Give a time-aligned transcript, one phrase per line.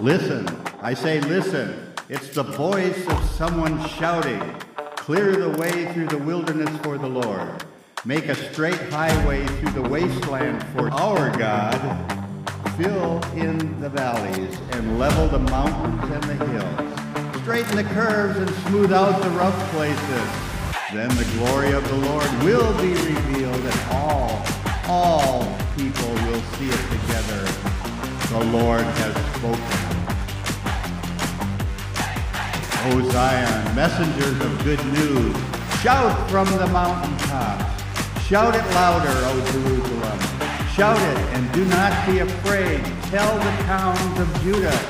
[0.00, 0.46] Listen,
[0.80, 1.92] I say listen.
[2.08, 4.40] It's the voice of someone shouting.
[4.96, 7.64] Clear the way through the wilderness for the Lord.
[8.04, 11.78] Make a straight highway through the wasteland for our God.
[12.76, 17.42] Fill in the valleys and level the mountains and the hills.
[17.42, 20.52] Straighten the curves and smooth out the rough places.
[20.92, 24.44] Then the glory of the Lord will be revealed and all,
[24.88, 27.46] all people will see it together.
[28.28, 29.81] The Lord has spoken.
[32.84, 35.36] O Zion, messengers of good news,
[35.80, 37.82] shout from the mountaintops.
[38.26, 40.18] Shout it louder, O Jerusalem.
[40.74, 42.82] Shout it and do not be afraid.
[43.04, 44.80] Tell the towns of Judah,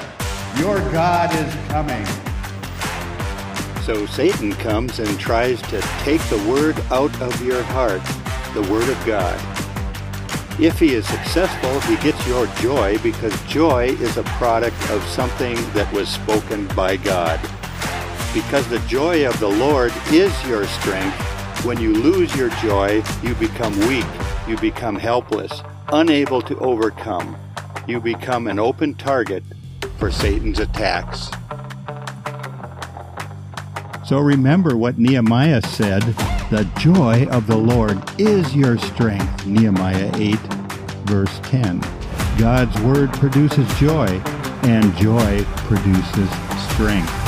[0.58, 2.06] your God is coming.
[3.84, 8.00] So Satan comes and tries to take the word out of your heart,
[8.54, 9.38] the word of God.
[10.58, 15.56] If he is successful, he gets your joy because joy is a product of something
[15.72, 17.40] that was spoken by God.
[18.34, 21.14] Because the joy of the Lord is your strength,
[21.64, 24.06] when you lose your joy, you become weak,
[24.48, 27.36] you become helpless, unable to overcome.
[27.86, 29.44] You become an open target
[29.98, 31.30] for Satan's attacks.
[34.06, 36.02] So remember what Nehemiah said
[36.50, 39.46] the joy of the Lord is your strength.
[39.46, 40.34] Nehemiah 8,
[41.04, 41.80] verse 10.
[42.38, 44.08] God's word produces joy,
[44.64, 46.30] and joy produces
[46.72, 47.21] strength.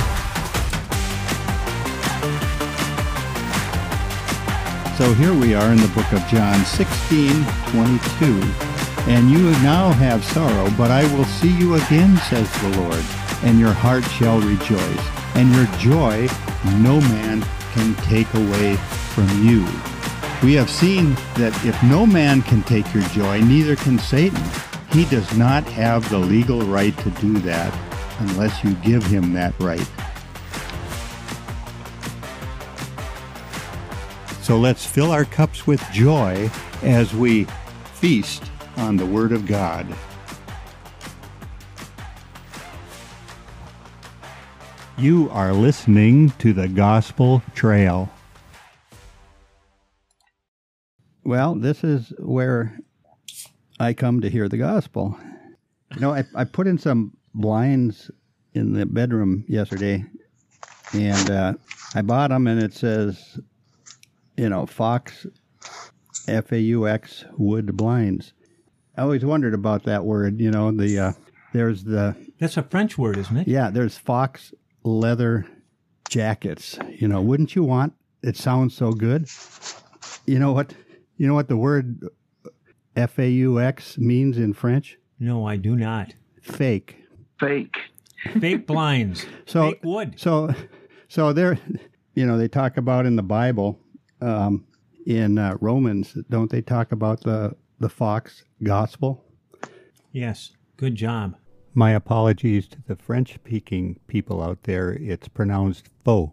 [4.96, 8.24] So here we are in the book of John 16, 22.
[9.10, 13.04] And you now have sorrow, but I will see you again, says the Lord,
[13.42, 16.28] and your heart shall rejoice, and your joy
[16.78, 18.76] no man can take away
[19.14, 19.66] from you.
[20.44, 24.44] We have seen that if no man can take your joy, neither can Satan.
[24.92, 27.76] He does not have the legal right to do that
[28.20, 29.90] unless you give him that right.
[34.44, 36.50] So let's fill our cups with joy
[36.82, 37.44] as we
[37.94, 38.44] feast
[38.76, 39.86] on the Word of God.
[44.98, 48.10] You are listening to the Gospel Trail.
[51.24, 52.78] Well, this is where
[53.80, 55.18] I come to hear the gospel.
[55.94, 58.10] You know, I, I put in some blinds
[58.52, 60.04] in the bedroom yesterday,
[60.92, 61.54] and uh,
[61.94, 63.38] I bought them, and it says,
[64.36, 65.26] you know, Fox,
[66.28, 68.32] F A U X, wood blinds.
[68.96, 70.40] I always wondered about that word.
[70.40, 71.12] You know, the uh,
[71.52, 73.48] there's the That's a French word, isn't it?
[73.48, 74.52] yeah, there's Fox
[74.82, 75.46] leather
[76.08, 76.78] jackets.
[76.98, 77.94] You know, wouldn't you want?
[78.22, 79.28] It sounds so good.
[80.26, 80.74] You know what?
[81.16, 82.08] You know what the word
[82.96, 84.98] F A U X means in French?
[85.18, 86.14] No, I do not.
[86.42, 86.96] Fake.
[87.38, 87.76] Fake.
[88.40, 89.26] Fake blinds.
[89.46, 90.14] So Fake wood.
[90.18, 90.54] So,
[91.08, 91.58] so there,
[92.14, 93.78] you know, they talk about in the Bible,
[94.20, 94.66] um,
[95.06, 99.24] in uh, Romans, don't they talk about the the fox gospel?
[100.12, 100.52] Yes.
[100.76, 101.36] Good job.
[101.74, 104.92] My apologies to the French speaking people out there.
[104.92, 106.32] It's pronounced faux.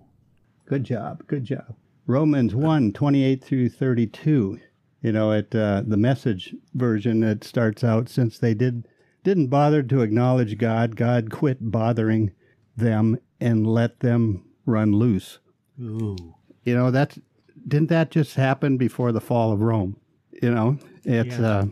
[0.66, 1.26] Good job.
[1.28, 1.76] Good job.
[2.06, 4.60] Romans 1 28 through 32.
[5.02, 8.88] You know, at uh, the message version, it starts out since they did,
[9.24, 12.32] didn't bother to acknowledge God, God quit bothering
[12.78, 15.40] them and let them run loose.
[15.82, 16.36] Ooh.
[16.64, 17.18] You know, that's,
[17.68, 19.98] didn't that just happen before the fall of Rome?
[20.42, 21.48] You know, it's, Yeah.
[21.48, 21.66] uh,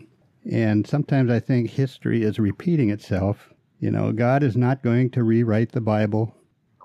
[0.50, 3.54] and sometimes I think history is repeating itself.
[3.80, 6.36] You know, God is not going to rewrite the Bible.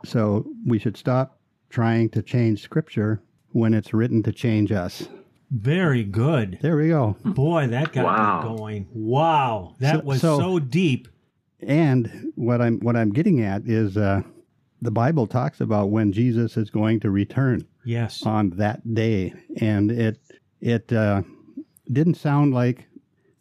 [0.05, 1.39] So we should stop
[1.71, 3.21] trying to change scripture
[3.53, 5.09] when it's written to change us.
[5.51, 6.59] Very good.
[6.63, 7.17] There we go.
[7.25, 8.43] Boy, that got Wow.
[8.53, 8.87] me going.
[8.93, 9.75] Wow.
[9.81, 11.09] That So- was so- so, deep.
[11.61, 14.23] And what I'm what I'm getting at is uh,
[14.83, 18.25] the Bible talks about when Jesus is going to return Yes.
[18.25, 20.19] on that day, and it
[20.61, 21.23] it uh,
[21.91, 22.87] didn't sound like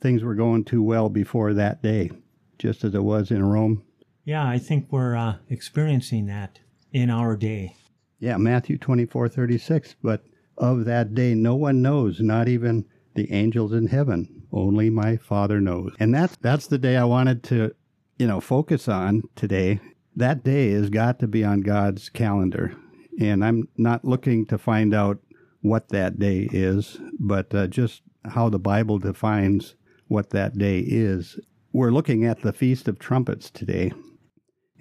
[0.02, 2.12] things were going too well before that day,
[2.60, 3.84] just as it was in Rome.
[4.25, 6.60] Yeah, I think we're uh, experiencing that
[6.92, 7.75] in our day.
[8.19, 9.95] Yeah, Matthew twenty four thirty six.
[10.01, 10.24] But
[10.57, 12.86] of that day, no one knows, not even
[13.16, 14.44] the angels in heaven.
[14.51, 15.94] Only my Father knows.
[16.00, 17.74] And that's that's the day I wanted to,
[18.18, 19.80] you know, focus on today.
[20.16, 22.75] That day has got to be on God's calendar,
[23.19, 25.19] and I'm not looking to find out
[25.62, 29.75] what that day is, but uh, just how the Bible defines
[30.07, 31.39] what that day is.
[31.71, 33.94] We're looking at the Feast of Trumpets today,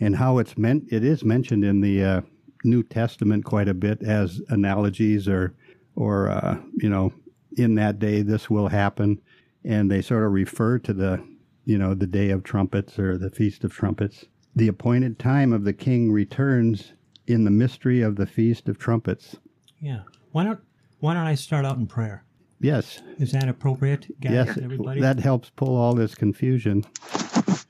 [0.01, 0.85] and how it's meant.
[0.91, 2.21] It is mentioned in the uh,
[2.65, 5.55] New Testament quite a bit as analogies or
[5.95, 7.13] or uh, you know
[7.57, 9.21] in that day this will happen
[9.65, 11.23] and they sort of refer to the
[11.65, 14.25] you know the day of trumpets or the feast of trumpets
[14.57, 16.93] the appointed time of the king returns
[17.27, 19.37] in the mystery of the Feast of Trumpets.
[19.81, 20.03] Yeah.
[20.33, 20.61] Why don't
[21.01, 22.25] Why don't I start out in prayer?
[22.61, 24.33] Yes, Is that appropriate, guys?
[24.33, 25.01] yes, everybody.
[25.01, 26.85] that helps pull all this confusion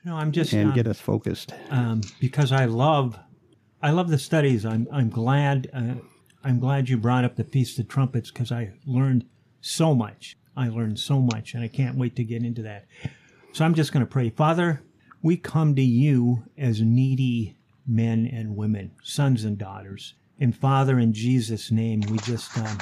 [0.05, 1.53] no, I'm just and uh, get us focused.
[1.71, 3.19] um, because I love
[3.81, 4.65] I love the studies.
[4.67, 5.95] I'm I'm glad uh,
[6.45, 9.25] I'm glad you brought up the Feast of Trumpets because I learned
[9.61, 10.37] so much.
[10.57, 12.87] I learned so much, and I can't wait to get into that.
[13.53, 14.83] So I'm just going to pray, Father.
[15.23, 21.13] We come to you as needy men and women, sons and daughters, and Father, in
[21.13, 22.79] Jesus' name, we just um,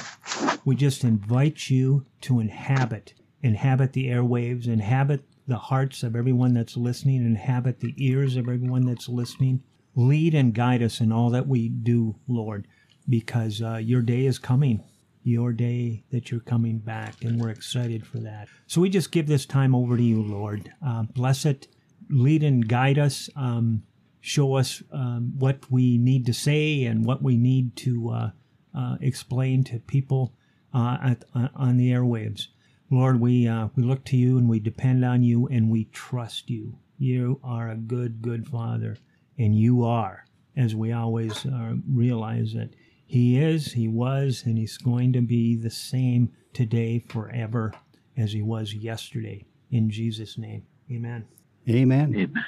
[0.65, 3.13] we just invite you to inhabit
[3.43, 8.85] inhabit the airwaves, inhabit the hearts of everyone that's listening, inhabit the ears of everyone
[8.85, 9.61] that's listening.
[9.95, 12.65] Lead and guide us in all that we do, Lord,
[13.09, 14.83] because uh, your day is coming.
[15.23, 18.47] Your day that you're coming back, and we're excited for that.
[18.65, 20.73] So we just give this time over to you, Lord.
[20.83, 21.67] Uh, bless it,
[22.09, 23.29] lead and guide us.
[23.35, 23.83] Um,
[24.21, 28.31] show us um, what we need to say and what we need to uh,
[28.77, 30.33] uh, explain to people
[30.73, 32.47] uh, at, uh, on the airwaves.
[32.89, 36.49] Lord, we uh, we look to you and we depend on you and we trust
[36.49, 36.77] you.
[36.97, 38.97] You are a good, good Father,
[39.37, 40.25] and you are,
[40.55, 42.69] as we always uh, realize that
[43.07, 47.73] He is, He was, and He's going to be the same today, forever,
[48.15, 49.45] as He was yesterday.
[49.71, 51.25] In Jesus' name, Amen.
[51.69, 52.13] Amen.
[52.15, 52.45] Amen.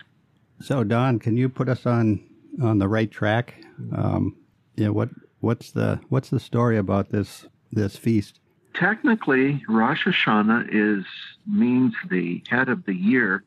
[0.64, 2.24] So, Don, can you put us on
[2.62, 3.56] on the right track?
[3.94, 4.38] Um,
[4.78, 4.88] yeah.
[4.88, 5.10] What
[5.42, 8.40] what's the what's the story about this this feast?
[8.74, 11.04] Technically, Rosh Hashanah is
[11.46, 13.44] means the head of the year,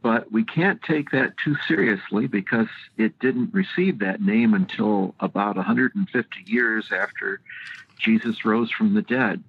[0.00, 5.56] but we can't take that too seriously because it didn't receive that name until about
[5.56, 7.42] 150 years after
[7.98, 9.44] Jesus rose from the dead.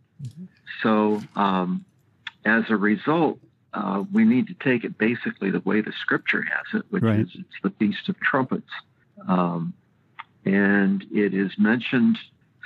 [0.81, 1.85] So, um,
[2.43, 3.39] as a result,
[3.73, 7.19] uh, we need to take it basically the way the Scripture has it, which Right.
[7.21, 8.69] is it's the Feast of Trumpets,
[9.27, 9.73] um,
[10.45, 12.17] and it is mentioned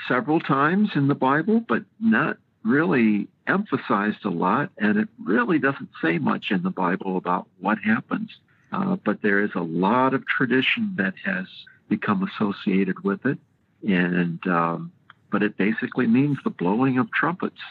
[0.08, 5.90] several times in the Bible, but not really emphasized a lot, and it really doesn't
[6.02, 8.30] say much in the Bible about what happens.
[8.74, 11.46] Uh, but there is a lot of tradition that has
[11.88, 13.38] become associated with it,
[13.88, 14.92] and um,
[15.32, 17.62] but it basically means the blowing of trumpets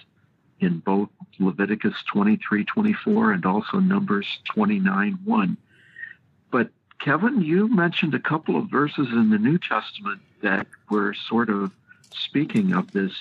[0.61, 1.09] in both
[1.39, 5.57] Leviticus 23, 24, and also Numbers 29, 1.
[6.51, 11.51] But Kevin, you mentioned a couple of verses in the New Testament that were sort
[11.51, 11.73] of
[12.15, 13.13] speaking of this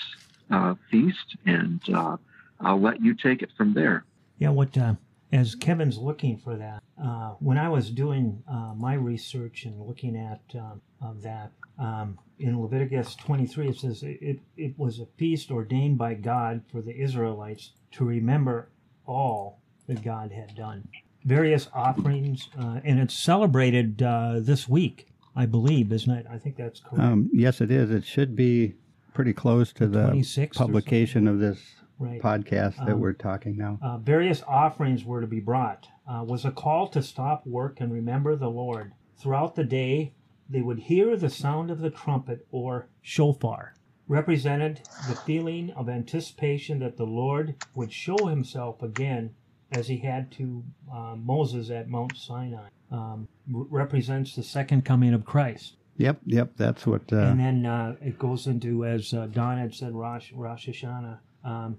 [0.49, 2.17] uh, feast, and uh,
[2.59, 4.05] I'll let you take it from there.
[4.37, 4.95] Yeah, what uh,
[5.31, 10.15] as Kevin's looking for that, uh, when I was doing uh, my research and looking
[10.15, 15.51] at um, of that um, in Leviticus 23, it says it, it was a feast
[15.51, 18.69] ordained by God for the Israelites to remember
[19.05, 20.87] all that God had done.
[21.23, 26.25] Various offerings, uh, and it's celebrated uh, this week, I believe, isn't it?
[26.29, 27.03] I think that's correct.
[27.03, 27.89] Um, yes, it is.
[27.91, 28.75] It should be
[29.13, 31.59] pretty close to the 26th or publication of this
[31.99, 32.21] right.
[32.21, 33.79] podcast that Um, we're talking now.
[33.81, 35.87] Uh, various offerings were to be brought.
[36.07, 38.91] Uh, was a call to stop work and remember the Lord.
[39.17, 40.13] Throughout the day,
[40.49, 43.73] they would hear the sound of the trumpet or shofar,
[44.07, 49.33] represented the feeling of anticipation that the Lord would show himself again
[49.71, 50.63] as he had to
[50.93, 52.69] uh, Moses at Mount Sinai.
[52.91, 55.75] Um, represents the second coming of Christ.
[55.97, 56.51] Yep, yep.
[56.55, 57.01] That's what.
[57.11, 61.17] Uh, And then uh, it goes into, as uh, Don had said, Rosh, Rosh Hashanah,
[61.43, 61.77] um,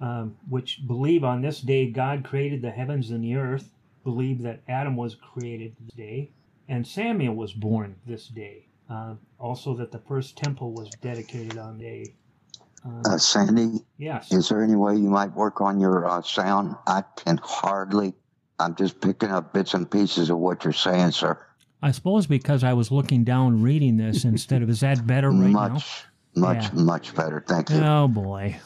[0.00, 3.72] um, which believe on this day God created the heavens and the earth,
[4.04, 6.30] believe that Adam was created this day,
[6.70, 8.66] and Samuel was born this day.
[8.88, 12.14] Uh, also, that the first temple was dedicated on the day.
[12.84, 14.32] Um, Uh, Sandy, yes.
[14.32, 16.74] is there any way you might work on your uh, sound?
[16.86, 18.14] I can hardly.
[18.58, 21.38] I'm just picking up bits and pieces of what you're saying, sir.
[21.82, 25.50] I suppose because I was looking down reading this instead of, is that better right
[25.50, 26.70] much, much, Yeah.
[26.82, 27.44] much better.
[27.46, 27.76] Thank you.
[27.80, 28.56] Oh, boy.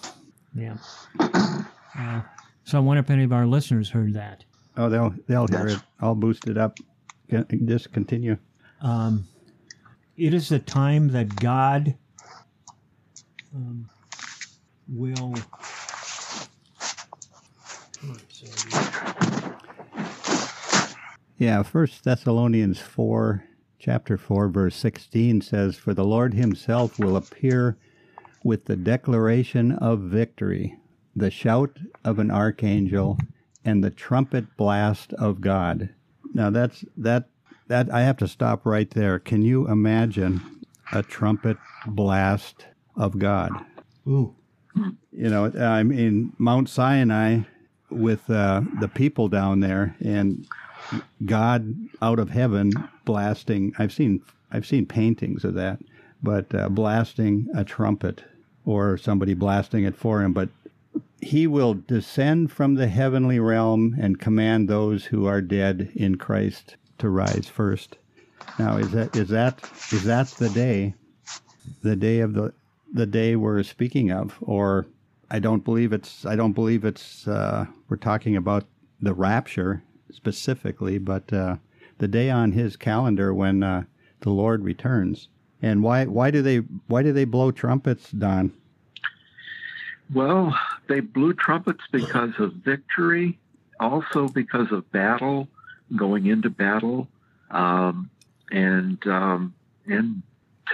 [0.54, 0.76] Yeah.
[1.96, 2.22] Uh,
[2.64, 4.44] so I wonder if any of our listeners heard that.
[4.76, 5.82] oh, they'll they'll hear That's- it.
[6.00, 6.76] I'll boost it up.
[7.28, 8.36] Can- Just continue.
[8.80, 9.24] Um,
[10.16, 11.96] it is the time that God
[13.54, 13.88] um,
[14.88, 15.34] will.
[21.36, 23.44] Yeah, First Thessalonians four,
[23.78, 27.76] chapter four, verse sixteen says, "For the Lord Himself will appear
[28.44, 30.76] with the declaration of victory,
[31.16, 33.18] the shout of an archangel,
[33.64, 35.90] and the trumpet blast of God."
[36.34, 37.28] Now that's that
[37.68, 39.18] that I have to stop right there.
[39.18, 40.42] Can you imagine
[40.92, 43.50] a trumpet blast of God?
[44.06, 44.34] Ooh,
[45.12, 47.40] you know, I mean, Mount Sinai
[47.90, 50.46] with uh, the people down there, and
[51.24, 52.72] God out of heaven
[53.04, 53.72] blasting.
[53.78, 55.78] I've seen I've seen paintings of that,
[56.22, 58.24] but uh, blasting a trumpet
[58.66, 60.32] or somebody blasting it for him.
[60.32, 60.48] But
[61.24, 66.76] he will descend from the heavenly realm and command those who are dead in Christ
[66.98, 67.96] to rise first.
[68.58, 70.94] Now, is that is that is that the day,
[71.82, 72.52] the day of the
[72.92, 74.86] the day we're speaking of, or
[75.30, 78.64] I don't believe it's I don't believe it's uh, we're talking about
[79.00, 81.56] the rapture specifically, but uh,
[81.98, 83.84] the day on his calendar when uh,
[84.20, 85.28] the Lord returns.
[85.62, 88.52] And why why do they why do they blow trumpets, Don?
[90.12, 90.56] Well,
[90.88, 93.38] they blew trumpets because of victory,
[93.80, 95.48] also because of battle,
[95.96, 97.08] going into battle,
[97.50, 98.10] um,
[98.50, 99.54] and um,
[99.86, 100.22] and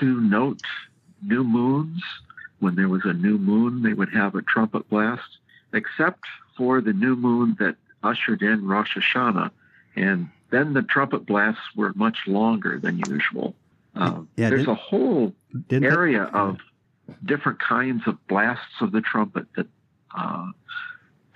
[0.01, 0.63] to note
[1.23, 2.03] new moons.
[2.59, 5.39] When there was a new moon, they would have a trumpet blast,
[5.73, 6.25] except
[6.57, 9.51] for the new moon that ushered in Rosh Hashanah,
[9.97, 13.55] and then the trumpet blasts were much longer than usual.
[13.95, 15.33] Uh, yeah, there's a whole
[15.71, 16.59] area of
[17.25, 19.67] different kinds of blasts of the trumpet that,
[20.17, 20.47] uh,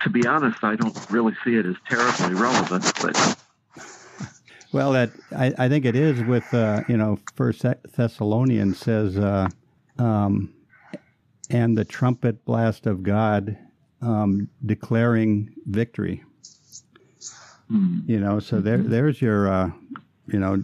[0.01, 2.91] to be honest, I don't really see it as terribly relevant.
[3.01, 3.37] But
[4.71, 7.65] well, that I, I think it is with uh, you know First
[7.95, 9.47] Thessalonians says, uh,
[9.97, 10.53] um,
[11.49, 13.57] and the trumpet blast of God
[14.01, 16.23] um, declaring victory.
[17.71, 18.09] Mm-hmm.
[18.09, 19.71] You know, so there there's your uh,
[20.27, 20.61] you know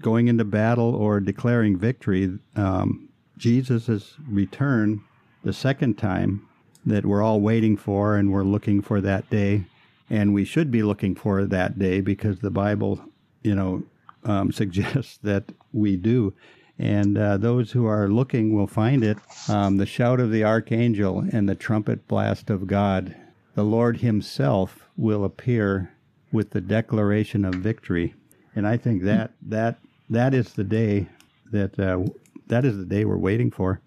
[0.00, 2.38] going into battle or declaring victory.
[2.56, 5.02] Um, Jesus' return
[5.42, 6.46] the second time
[6.86, 9.64] that we're all waiting for and we're looking for that day.
[10.10, 13.00] And we should be looking for that day because the Bible,
[13.42, 13.82] you know,
[14.24, 16.34] um, suggests that we do.
[16.78, 19.18] And uh, those who are looking will find it.
[19.48, 23.14] Um, the shout of the archangel and the trumpet blast of God.
[23.54, 25.92] The Lord Himself will appear
[26.32, 28.14] with the declaration of victory.
[28.56, 29.78] And I think that that
[30.10, 31.08] that is the day
[31.52, 32.04] that uh,
[32.48, 33.80] that is the day we're waiting for.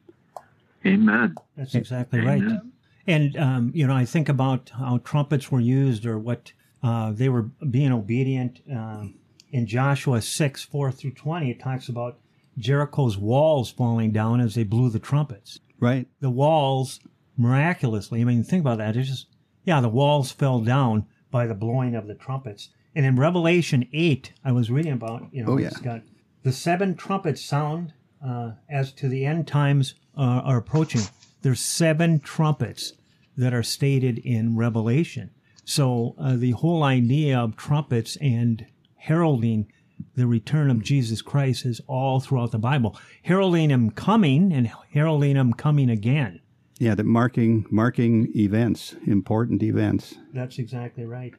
[0.86, 1.36] Amen.
[1.56, 2.44] That's exactly right.
[3.06, 6.52] And um, you know, I think about how trumpets were used, or what
[6.84, 8.62] uh, they were being obedient.
[8.72, 9.06] Uh,
[9.50, 12.20] in Joshua six four through twenty, it talks about
[12.58, 15.60] Jericho's walls falling down as they blew the trumpets.
[15.80, 16.08] Right.
[16.20, 17.00] The walls
[17.38, 18.22] miraculously.
[18.22, 18.98] I mean, think about that.
[18.98, 19.28] It's just
[19.64, 22.70] yeah, the walls fell down by the blowing of the trumpets.
[22.96, 25.68] And in Revelation eight, I was reading about you know, oh, yeah.
[25.68, 26.02] it's got
[26.44, 27.94] the seven trumpets sound
[28.26, 31.02] uh, as to the end times uh, are approaching.
[31.42, 32.94] There's seven trumpets
[33.36, 35.30] that are stated in Revelation.
[35.66, 39.72] So uh, the whole idea of trumpets and heralding
[40.16, 45.36] the return of Jesus Christ is all throughout the Bible, heralding him coming and heralding
[45.36, 46.40] him coming again.
[46.80, 50.16] Yeah, that marking marking events, important events.
[50.34, 51.34] That's exactly right.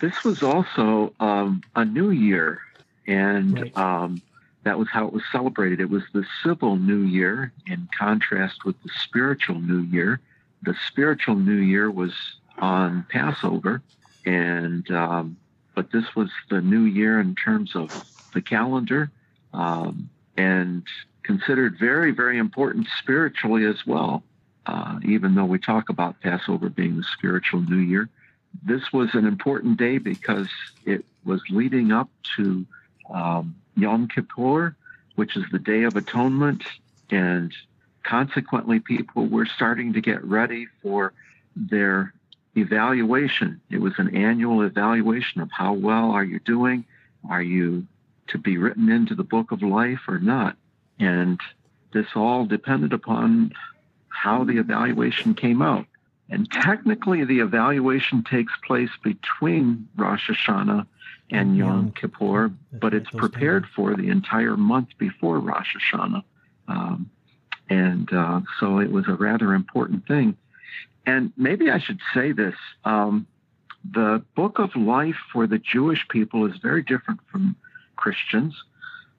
[0.00, 2.60] This was also um, a new year,
[3.06, 3.78] and right.
[3.78, 4.22] um,
[4.64, 5.80] that was how it was celebrated.
[5.80, 10.20] It was the civil New Year in contrast with the spiritual New Year.
[10.62, 12.12] The spiritual New Year was
[12.58, 13.82] on Passover,
[14.26, 15.36] and um,
[15.74, 17.90] but this was the New Year in terms of
[18.34, 19.10] the calendar,
[19.54, 20.82] um, and
[21.22, 24.22] considered very, very important spiritually as well.
[24.66, 28.10] Uh, even though we talk about Passover being the spiritual New Year,
[28.62, 30.48] this was an important day because
[30.84, 32.66] it was leading up to
[33.12, 34.76] um, Yom Kippur,
[35.16, 36.62] which is the Day of Atonement,
[37.10, 37.52] and
[38.02, 41.12] consequently, people were starting to get ready for
[41.56, 42.14] their
[42.56, 43.60] evaluation.
[43.70, 46.84] It was an annual evaluation of how well are you doing?
[47.28, 47.86] Are you
[48.28, 50.56] to be written into the book of life or not?
[50.98, 51.40] And
[51.92, 53.52] this all depended upon
[54.08, 55.86] how the evaluation came out.
[56.28, 60.86] And technically, the evaluation takes place between Rosh Hashanah
[61.30, 66.22] and Yom Kippur, but it's prepared for the entire month before Rosh Hashanah.
[66.68, 67.10] Um,
[67.68, 70.36] and uh, so it was a rather important thing.
[71.06, 73.26] And maybe I should say this um,
[73.90, 77.56] the book of life for the Jewish people is very different from
[77.96, 78.54] Christians.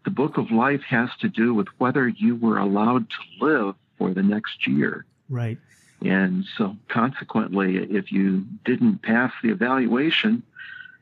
[0.06, 4.14] The book of life has to do with whether you were allowed to live for
[4.14, 5.06] the next year.
[5.30, 5.58] Right.
[6.04, 10.42] And so, consequently, if you didn't pass the evaluation,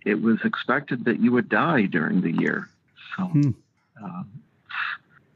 [0.06, 2.70] it was expected that you would die during the year.
[3.18, 3.50] So, hmm.
[4.04, 4.24] uh,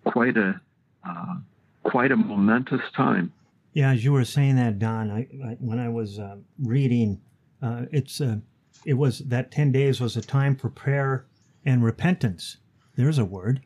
[0.05, 0.59] quite a
[1.07, 1.35] uh,
[1.83, 3.33] quite a momentous time.
[3.73, 7.21] Yeah, as you were saying that, Don, I, I when I was uh, reading,
[7.61, 8.37] uh, it's uh,
[8.85, 11.25] it was that ten days was a time for prayer
[11.65, 12.57] and repentance.
[12.95, 13.61] There's a word,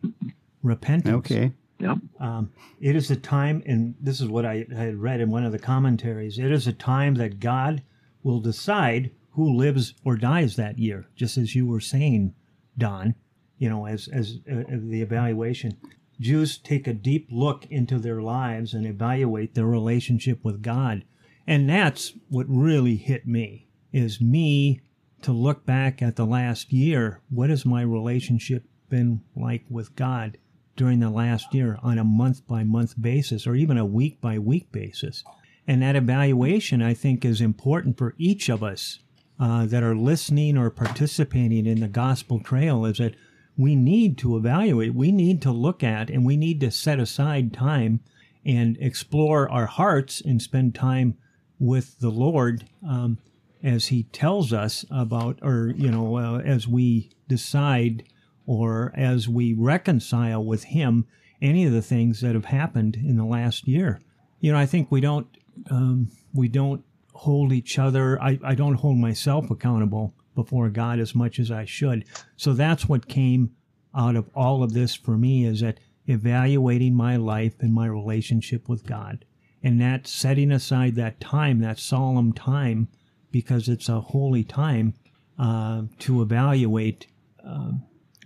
[0.63, 1.15] repentance.
[1.17, 1.51] Okay.
[1.79, 1.97] Yep.
[2.19, 2.51] Um,
[2.81, 5.51] it is a time, and this is what I, I had read in one of
[5.51, 6.39] the commentaries.
[6.39, 7.83] It is a time that God
[8.23, 12.33] will decide who lives or dies that year, just as you were saying,
[12.75, 13.13] Don.
[13.59, 15.77] You know, as as uh, the evaluation,
[16.19, 21.05] Jews take a deep look into their lives and evaluate their relationship with God,
[21.45, 23.67] and that's what really hit me.
[23.93, 24.81] Is me
[25.21, 27.21] to look back at the last year.
[27.29, 30.37] What has my relationship been like with God
[30.75, 34.39] during the last year on a month by month basis, or even a week by
[34.39, 35.23] week basis?
[35.67, 38.99] And that evaluation, I think, is important for each of us
[39.39, 42.85] uh, that are listening or participating in the gospel trail.
[42.85, 43.15] Is that
[43.57, 47.53] we need to evaluate, we need to look at, and we need to set aside
[47.53, 47.99] time
[48.45, 51.17] and explore our hearts and spend time
[51.59, 53.17] with the Lord um,
[53.63, 58.03] as He tells us about, or, you know, uh, as we decide
[58.45, 61.05] or as we reconcile with Him
[61.41, 63.99] any of the things that have happened in the last year.
[64.39, 65.27] You know, I think we don't
[65.69, 66.83] um, we don't
[67.17, 68.21] hold each other.
[68.21, 72.05] I, I don't hold myself accountable before God as much as I should.
[72.35, 73.51] So that's what came
[73.95, 78.69] out of all of this for me is that evaluating my life and my relationship
[78.69, 79.25] with God.
[79.63, 82.87] And that setting aside that time, that solemn time,
[83.31, 84.93] because it's a holy time,
[85.39, 87.07] uh, to evaluate
[87.45, 87.71] uh,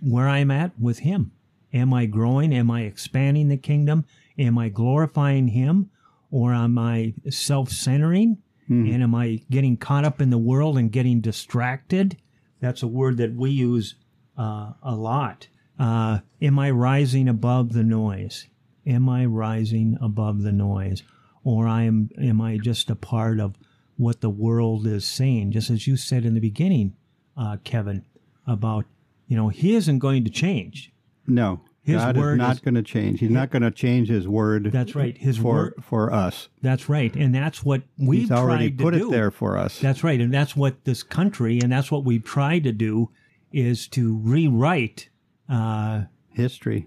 [0.02, 1.32] where I'm at with Him.
[1.72, 2.54] Am I growing?
[2.54, 4.04] Am I expanding the kingdom?
[4.38, 5.90] Am I glorifying Him?
[6.32, 8.38] or am I self centering?
[8.70, 8.94] Mm.
[8.94, 12.16] And am I getting caught up in the world and getting distracted?
[12.60, 13.96] That's a word that we use
[14.38, 15.48] uh, a lot.
[15.78, 18.46] Uh, am I rising above the noise?
[18.86, 21.02] Am I rising above the noise?
[21.44, 23.56] Or I am, am I just a part of
[23.96, 25.52] what the world is saying?
[25.52, 26.94] Just as you said in the beginning,
[27.36, 28.04] uh, Kevin,
[28.46, 28.84] about,
[29.26, 30.92] you know, he isn't going to change.
[31.26, 31.62] No.
[31.84, 33.18] His God word is not going to change.
[33.18, 34.70] He's not going to change His word.
[34.70, 35.18] That's right.
[35.18, 36.48] His for word for us.
[36.62, 39.08] That's right, and that's what we've He's already tried to put do.
[39.08, 39.80] it there for us.
[39.80, 43.10] That's right, and that's what this country and that's what we've tried to do
[43.52, 45.08] is to rewrite
[45.48, 46.86] uh, history.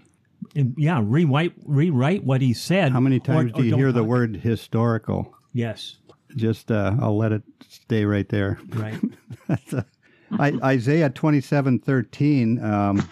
[0.54, 2.94] Yeah, rewrite rewrite what he said.
[2.94, 5.36] How many times or, do you hear the word historical?
[5.54, 5.98] Yes.
[6.36, 8.60] Just uh, I'll let it stay right there.
[8.70, 9.00] Right.
[9.50, 9.86] a,
[10.32, 12.64] I, Isaiah twenty seven thirteen.
[12.64, 13.10] Um,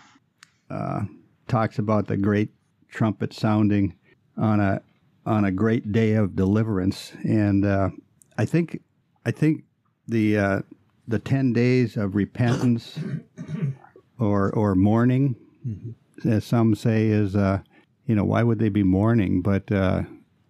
[0.69, 1.01] uh,
[1.47, 2.49] talks about the great
[2.89, 3.95] trumpet sounding
[4.37, 4.81] on a
[5.25, 7.89] on a great day of deliverance, and uh,
[8.37, 8.81] I think
[9.25, 9.63] I think
[10.07, 10.61] the uh,
[11.07, 12.99] the ten days of repentance
[14.19, 16.29] or or mourning, mm-hmm.
[16.29, 17.59] as some say, is uh,
[18.05, 19.41] you know why would they be mourning?
[19.41, 20.03] But uh,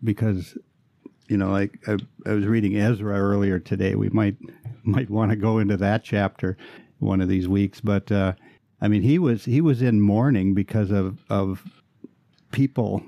[0.03, 0.57] because
[1.27, 4.37] you know, like I, I was reading Ezra earlier today, we might
[4.83, 6.57] might want to go into that chapter
[6.99, 8.33] one of these weeks, but uh,
[8.83, 11.63] I mean, he was he was in mourning because of of
[12.51, 13.01] people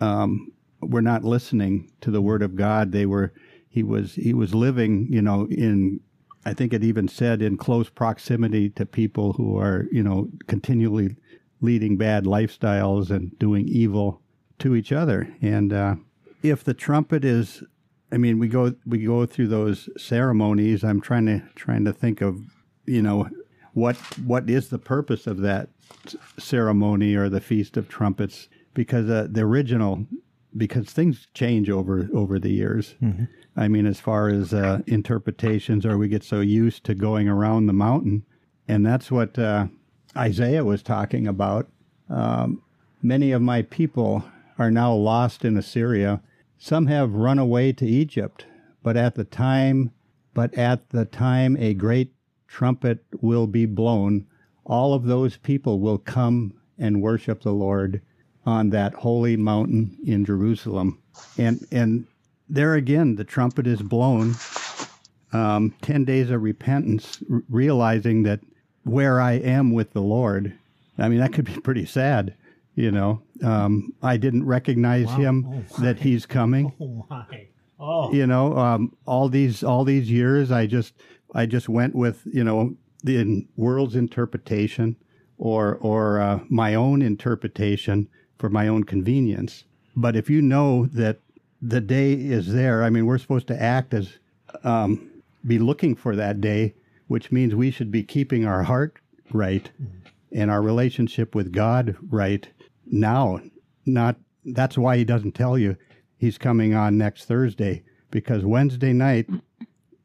[0.00, 2.90] um, were not listening to the word of God.
[2.90, 3.32] They were
[3.68, 6.00] he was he was living, you know, in
[6.44, 11.16] I think it even said in close proximity to people who are, you know, continually
[11.60, 14.20] leading bad lifestyles and doing evil
[14.58, 15.32] to each other.
[15.40, 15.94] And uh,
[16.42, 17.62] if the trumpet is,
[18.10, 20.82] I mean, we go we go through those ceremonies.
[20.82, 22.40] I'm trying to trying to think of,
[22.84, 23.28] you know,
[23.74, 25.68] what what is the purpose of that
[26.38, 28.48] ceremony or the feast of trumpets?
[28.74, 30.06] Because uh, the original
[30.56, 32.94] because things change over over the years.
[33.02, 33.24] Mm-hmm.
[33.56, 37.66] i mean as far as uh, interpretations or we get so used to going around
[37.66, 38.24] the mountain.
[38.68, 39.66] And that's what uh,
[40.16, 41.68] isaiah was talking about.
[42.08, 42.62] Um,
[43.02, 44.24] many of my people
[44.58, 46.20] are now lost in assyria.
[46.58, 48.46] Some have run away to egypt
[48.82, 49.92] but at the time
[50.34, 52.12] but at the time a great
[52.50, 54.26] trumpet will be blown,
[54.64, 58.02] all of those people will come and worship the Lord
[58.44, 60.98] on that holy mountain in Jerusalem.
[61.38, 62.06] And and
[62.48, 64.34] there again, the trumpet is blown.
[65.32, 68.40] Um, Ten days of repentance, r- realizing that
[68.82, 70.52] where I am with the Lord.
[70.98, 72.34] I mean, that could be pretty sad.
[72.74, 75.16] You know, um, I didn't recognize wow.
[75.16, 76.72] him oh, that he's coming.
[76.80, 77.46] Oh my!
[77.78, 80.94] Oh, you know, um, all these all these years, I just
[81.34, 84.96] I just went with you know the world's interpretation
[85.38, 89.64] or or uh, my own interpretation for my own convenience.
[89.96, 91.18] But if you know that
[91.60, 94.18] the day is there, I mean, we're supposed to act as
[94.64, 95.10] um,
[95.46, 96.74] be looking for that day,
[97.08, 98.98] which means we should be keeping our heart
[99.32, 99.70] right
[100.32, 102.48] and our relationship with God right
[102.86, 103.40] now.
[103.86, 105.76] Not that's why he doesn't tell you
[106.16, 109.28] he's coming on next Thursday because Wednesday night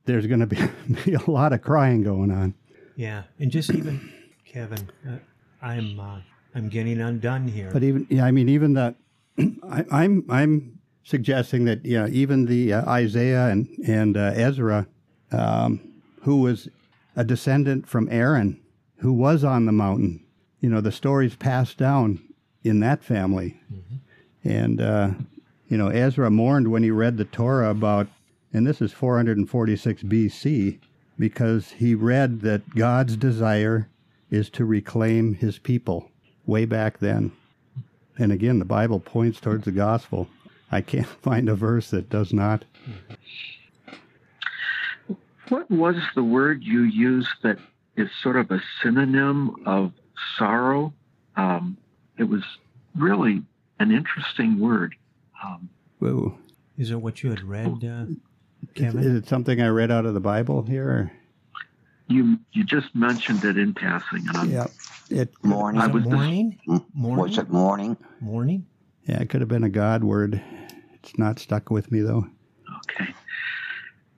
[0.06, 0.58] there's going to be,
[1.06, 2.54] be a lot of crying going on.
[2.96, 4.12] Yeah, and just even
[4.46, 5.18] Kevin, uh,
[5.62, 6.20] I'm uh,
[6.54, 7.70] I'm getting undone here.
[7.72, 8.96] But even yeah, I mean even that
[9.38, 14.88] I, I'm, I'm suggesting that yeah, even the uh, Isaiah and and uh, Ezra,
[15.32, 15.82] um,
[16.22, 16.70] who was
[17.16, 18.62] a descendant from Aaron
[18.98, 20.26] who was on the mountain.
[20.60, 22.22] You know, the stories passed down
[22.64, 23.60] in that family.
[24.44, 25.10] And, uh,
[25.68, 28.08] you know, Ezra mourned when he read the Torah about,
[28.56, 30.80] and this is 446 BC,
[31.20, 33.90] because he read that God's desire
[34.32, 36.10] is to reclaim his people
[36.46, 37.34] way back then.
[38.18, 40.30] And again, the Bible points towards the gospel.
[40.72, 42.64] I can't find a verse that does not.
[45.50, 47.58] What was the word you used that
[47.98, 49.92] is sort of a synonym of
[50.38, 50.94] sorrow?
[51.36, 51.76] Um,
[52.18, 52.44] it was
[52.96, 53.42] really
[53.80, 54.96] an interesting word.
[55.44, 56.38] Um, Whoa.
[56.78, 58.18] Is it what you had read, uh, Is,
[58.74, 59.00] Kevin?
[59.04, 60.90] is it something I read out of the Bible here?
[60.90, 61.12] Or?
[62.08, 64.68] you you just mentioned it in passing, and I'm, Yeah.
[65.10, 65.82] It, Mourning.
[65.82, 66.60] Is I it was just- mourning?
[66.94, 67.24] Mourning?
[67.24, 67.98] Was it mourning?
[68.22, 68.66] Mourning?
[69.08, 70.42] yeah, it could have been a God word.
[70.94, 72.26] It's not stuck with me, though.
[72.90, 73.14] Okay.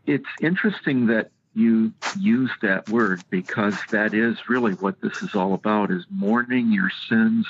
[0.06, 5.54] It's interesting that you use that word because that is really what this is all
[5.54, 7.46] about is mourning your sins,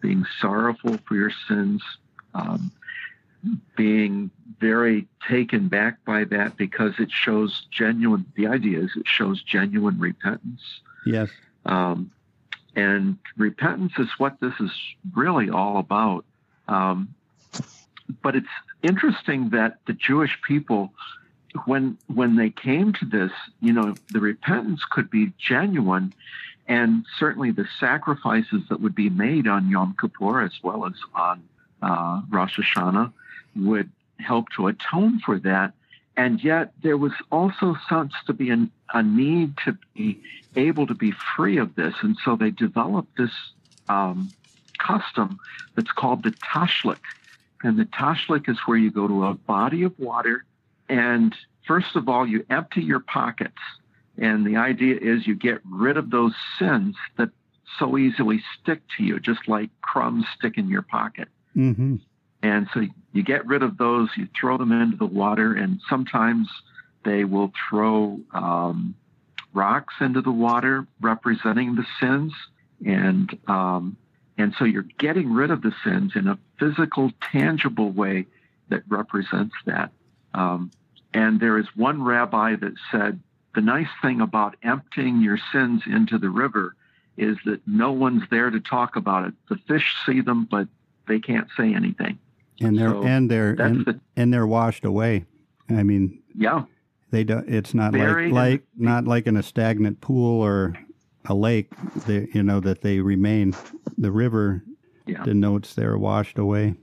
[0.00, 1.82] being sorrowful for your sins,
[2.34, 2.70] um,
[3.76, 4.30] being
[4.60, 9.98] very taken back by that because it shows genuine, the idea is it shows genuine
[9.98, 10.62] repentance.
[11.06, 11.30] Yes.
[11.66, 12.10] Um,
[12.76, 14.70] and repentance is what this is
[15.14, 16.24] really all about.
[16.68, 17.14] Um,
[18.22, 18.46] but it's
[18.82, 20.92] interesting that the Jewish people,
[21.66, 26.12] when when they came to this, you know, the repentance could be genuine,
[26.66, 31.42] and certainly the sacrifices that would be made on Yom Kippur as well as on
[31.80, 33.12] uh, Rosh Hashanah
[33.56, 35.72] would help to atone for that.
[36.16, 40.20] And yet there was also sensed to be an, a need to be
[40.54, 41.94] able to be free of this.
[42.02, 43.32] And so they developed this
[43.88, 44.30] um,
[44.78, 45.38] custom
[45.74, 47.00] that's called the tashlik.
[47.62, 50.44] And the tashlik is where you go to a body of water
[50.88, 51.34] and
[51.66, 53.58] first of all, you empty your pockets.
[54.16, 57.30] And the idea is you get rid of those sins that
[57.78, 61.28] so easily stick to you, just like crumbs stick in your pocket.
[61.56, 61.96] Mm-hmm.
[62.44, 66.46] And so you get rid of those, you throw them into the water, and sometimes
[67.02, 68.94] they will throw um,
[69.54, 72.34] rocks into the water representing the sins.
[72.84, 73.96] And, um,
[74.36, 78.26] and so you're getting rid of the sins in a physical, tangible way
[78.68, 79.90] that represents that.
[80.34, 80.70] Um,
[81.14, 83.20] and there is one rabbi that said
[83.54, 86.76] the nice thing about emptying your sins into the river
[87.16, 89.34] is that no one's there to talk about it.
[89.48, 90.68] The fish see them, but
[91.08, 92.18] they can't say anything.
[92.60, 95.24] And they're So and they're and, the and they're washed away.
[95.68, 96.64] I mean, yeah.
[97.10, 97.48] they don't.
[97.48, 100.74] It's not Buried like in like not like in a stagnant pool or
[101.26, 101.72] a lake.
[102.06, 103.54] They, you know that they remain.
[103.98, 104.62] The river
[105.06, 105.22] Yeah.
[105.24, 106.74] denotes they're washed away.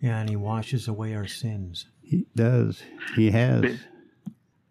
[0.00, 1.86] Yeah, and he washes away our sins.
[2.02, 2.82] He does.
[3.16, 3.60] He has.
[3.62, 3.78] Ba-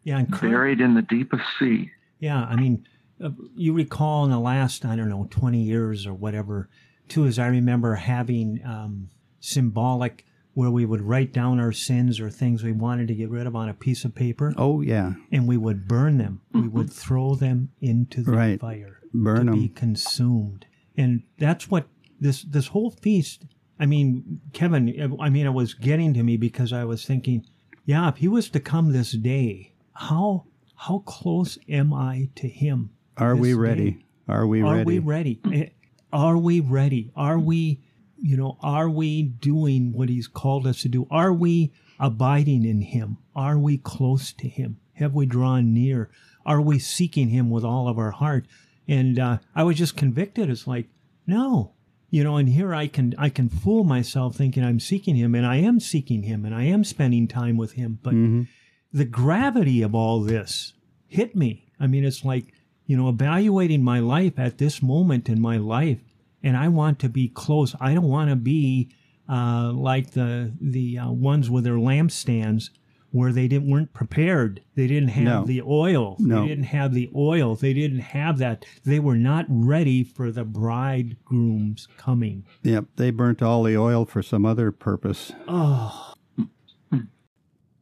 [0.04, 1.92] Yeah, and cur- Buried in the deepest sea.
[2.20, 2.86] Yeah, I mean,
[3.24, 6.70] uh, you recall in the last, I don't know, 20 years or whatever,
[7.08, 12.30] too, as I remember having um, symbolic where we would write down our sins or
[12.30, 15.48] things we wanted to get rid of on a piece of paper Oh yeah, and
[15.48, 16.42] we would burn them.
[16.54, 18.60] We would throw them into the Right.
[18.60, 19.76] fire burn to be them.
[19.76, 20.66] consumed.
[20.98, 21.88] And that's what
[22.20, 23.46] this this whole feast.
[23.80, 25.16] I mean, Kevin.
[25.20, 27.46] I mean, it was getting to me because I was thinking,
[27.86, 32.92] yeah, if he was to come this day, how how close am I to him?
[33.18, 33.92] Are we ready?
[33.92, 34.06] day?
[34.28, 34.70] Are we ready?
[34.72, 34.86] Are ready?
[34.86, 35.40] we ready?
[35.52, 35.70] Eh,
[36.14, 37.12] Are we ready?
[37.16, 37.82] Are we,
[38.22, 41.08] you know, are we doing what he's called us to do?
[41.10, 43.18] Are we abiding in him?
[43.36, 44.78] Are we close to him?
[44.94, 46.10] Have we drawn near?
[46.46, 48.46] Are we seeking him with all of our heart?
[48.88, 50.50] And uh, I was just convicted.
[50.50, 50.88] It's like,
[51.28, 51.74] no,
[52.10, 55.46] you know, and here I can I can fool myself thinking I'm seeking him, and
[55.46, 58.00] I am seeking him, and I am spending time with him.
[58.04, 58.48] But Mhm.
[58.92, 60.74] the gravity of all this
[61.08, 61.68] hit me.
[61.80, 62.54] I mean, it's like,
[62.86, 66.00] you know, evaluating my life at this moment in my life,
[66.44, 67.76] and I want to be close.
[67.80, 68.90] I don't want to be
[69.30, 72.70] uh, like the the uh, ones with their lampstands
[73.12, 74.62] where they didn't weren't prepared.
[74.76, 75.44] They didn't have No.
[75.46, 76.16] the oil.
[76.20, 76.42] No.
[76.44, 77.56] They didn't have the oil.
[77.56, 78.66] They didn't have that.
[78.86, 82.46] They were not ready for the bridegroom's coming.
[82.64, 85.34] Yep, they burnt all the oil for some other purpose.
[85.48, 86.14] Oh,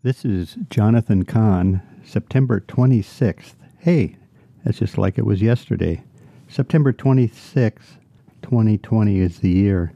[0.01, 3.53] This is Jonathan Cahn, September 26th.
[3.79, 4.15] Hey,
[4.63, 6.03] that's just like it was yesterday.
[6.47, 7.98] September 26th,
[8.41, 9.93] 2020 is the year.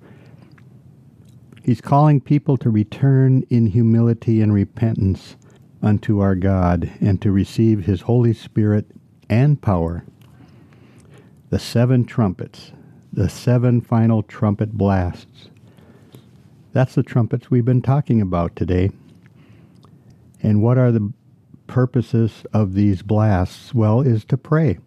[1.64, 5.38] He's calling people to return in humility and repentance
[5.82, 8.86] unto our God and to receive His Holy Spirit
[9.30, 10.04] and power.
[11.50, 12.72] The seven trumpets,
[13.12, 15.50] the seven final trumpet blasts.
[16.72, 18.90] That's the trumpets we've been talking about today.
[20.42, 21.14] And what are the
[21.68, 23.74] purposes of these blasts?
[23.74, 24.80] Well, is to pray.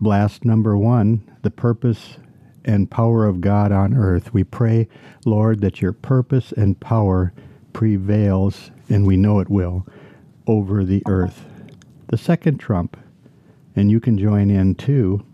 [0.00, 2.16] blast number one, the purpose
[2.64, 4.32] and power of God on earth.
[4.34, 4.88] We pray,
[5.24, 7.32] Lord, that your purpose and power
[7.72, 9.86] prevails, and we know it will,
[10.46, 11.44] over the earth.
[12.08, 12.96] The second trump,
[13.76, 15.24] and you can join in too,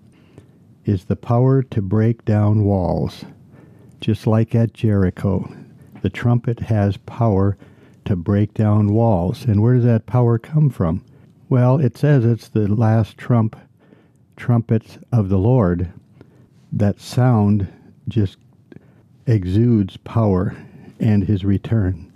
[0.85, 3.25] is the power to break down walls.
[4.01, 5.53] Just like at Jericho,
[6.03, 7.57] the trumpet has power
[8.05, 9.45] to break down walls.
[9.45, 11.05] And where does that power come from?
[11.49, 13.57] Well, it says it's the last trump,
[14.37, 15.93] trumpets of the Lord.
[16.77, 17.69] That sound
[18.07, 18.37] just
[19.27, 20.55] exudes power
[21.01, 22.13] and his return.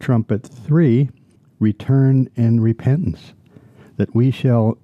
[0.00, 1.10] Trumpet 3,
[1.58, 3.34] return and repentance,
[3.98, 4.78] that we shall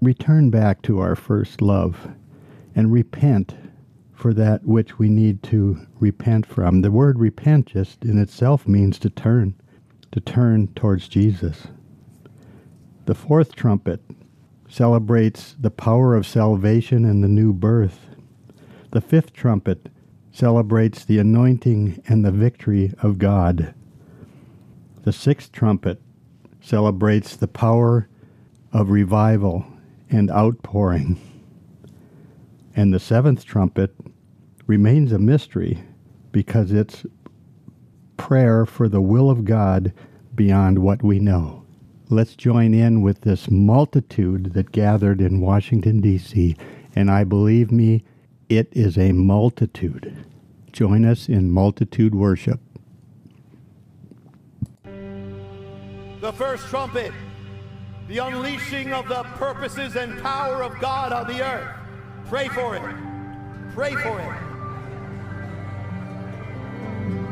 [0.00, 2.08] return back to our first love
[2.76, 3.56] and repent
[4.14, 6.82] for that which we need to repent from.
[6.82, 9.54] The word repent just in itself means to turn,
[10.12, 11.66] to turn towards Jesus.
[13.06, 14.00] The fourth trumpet
[14.72, 18.06] celebrates the power of salvation and the new birth.
[18.92, 19.90] The fifth trumpet
[20.30, 23.74] celebrates the anointing and the victory of God.
[25.02, 26.00] The sixth trumpet
[26.62, 28.08] celebrates the power
[28.72, 29.66] of revival
[30.08, 31.20] and outpouring.
[32.74, 33.94] And the seventh trumpet
[34.66, 35.84] remains a mystery
[36.30, 37.04] because it's
[38.16, 39.92] prayer for the will of God
[40.34, 41.61] beyond what we know.
[42.12, 46.54] Let's join in with this multitude that gathered in Washington, D.C.,
[46.94, 48.04] and I believe me,
[48.50, 50.14] it is a multitude.
[50.72, 52.60] Join us in multitude worship.
[56.20, 57.12] The first trumpet
[58.08, 61.74] the unleashing of the purposes and power of God on the earth.
[62.26, 62.82] Pray for it.
[63.72, 64.34] Pray for it.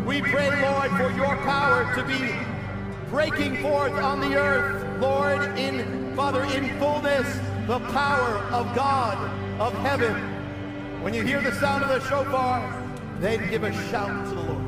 [0.06, 2.49] We pray, Lord, for your power to be
[3.10, 7.26] breaking forth on the earth, Lord, in, Father, in fullness,
[7.66, 9.18] the power of God
[9.60, 10.14] of heaven.
[11.02, 14.59] When you hear the sound of the shofar, then give a shout to the Lord.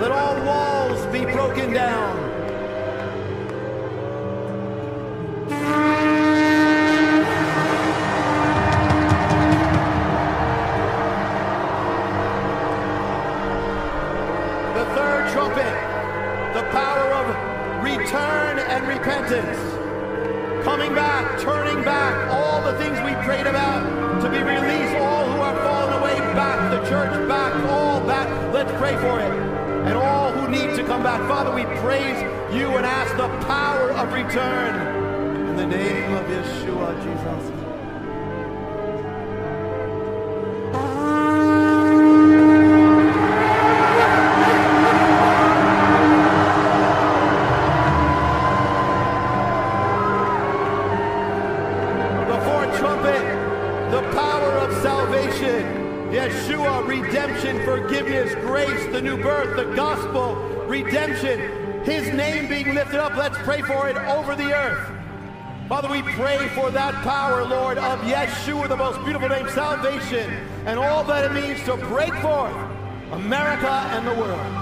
[0.00, 2.19] Let all walls be broken down.
[68.30, 70.30] Yeshua, the most beautiful name, salvation,
[70.64, 72.54] and all that it means to break forth
[73.10, 74.59] America and the world.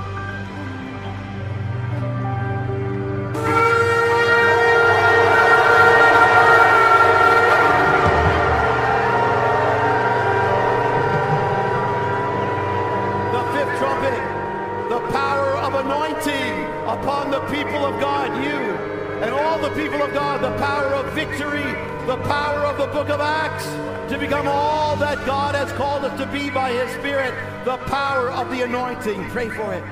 [23.08, 23.64] Book of Acts
[24.12, 27.32] to become all that God has called us to be by his Spirit,
[27.64, 29.24] the power of the anointing.
[29.30, 29.82] Pray for it.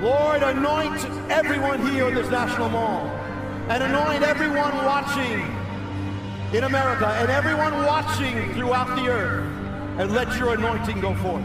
[0.00, 3.04] Lord, anoint everyone here in this National Mall
[3.68, 5.40] and anoint everyone watching
[6.56, 9.44] in America and everyone watching throughout the earth
[9.98, 11.42] and let your anointing go forth.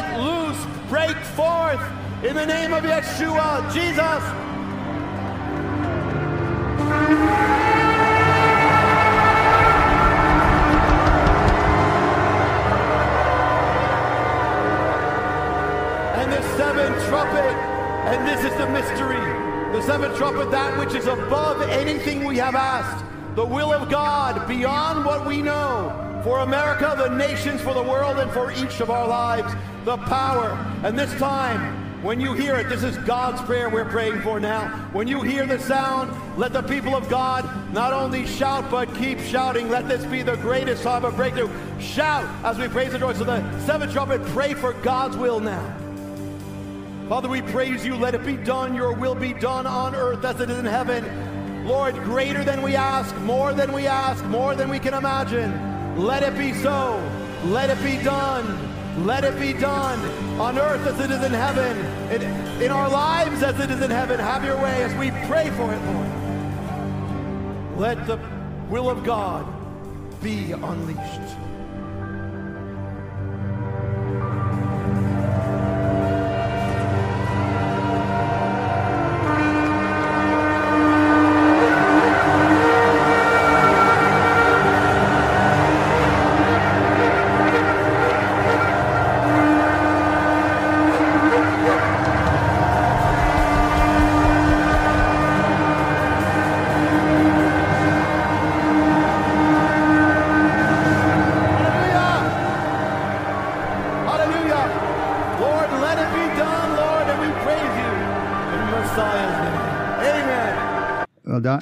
[0.00, 1.80] Let loose, break forth
[2.24, 4.22] in the name of Yeshua, Jesus.
[16.16, 17.54] And the seventh trumpet,
[18.08, 19.16] and this is the mystery.
[19.72, 23.04] The seventh trumpet, that which is above anything we have asked,
[23.36, 28.18] the will of God beyond what we know, for America, the nations, for the world,
[28.18, 29.52] and for each of our lives,
[29.84, 30.50] the power.
[30.84, 34.68] And this time, when you hear it, this is God's prayer we're praying for now.
[34.92, 39.18] When you hear the sound, let the people of God not only shout, but keep
[39.20, 39.68] shouting.
[39.68, 41.50] Let this be the greatest time of breakthrough.
[41.78, 43.16] Shout as we praise the Lord.
[43.16, 45.76] So the seventh trumpet, pray for God's will now.
[47.08, 47.96] Father, we praise you.
[47.96, 48.74] Let it be done.
[48.74, 51.66] Your will be done on earth as it is in heaven.
[51.66, 55.69] Lord, greater than we ask, more than we ask, more than we can imagine.
[56.00, 56.98] Let it be so.
[57.44, 59.04] Let it be done.
[59.04, 59.98] Let it be done
[60.40, 61.76] on earth as it is in heaven,
[62.10, 62.22] in,
[62.62, 64.18] in our lives as it is in heaven.
[64.18, 67.78] Have your way as we pray for it, Lord.
[67.78, 68.18] Let the
[68.70, 69.44] will of God
[70.22, 71.49] be unleashed.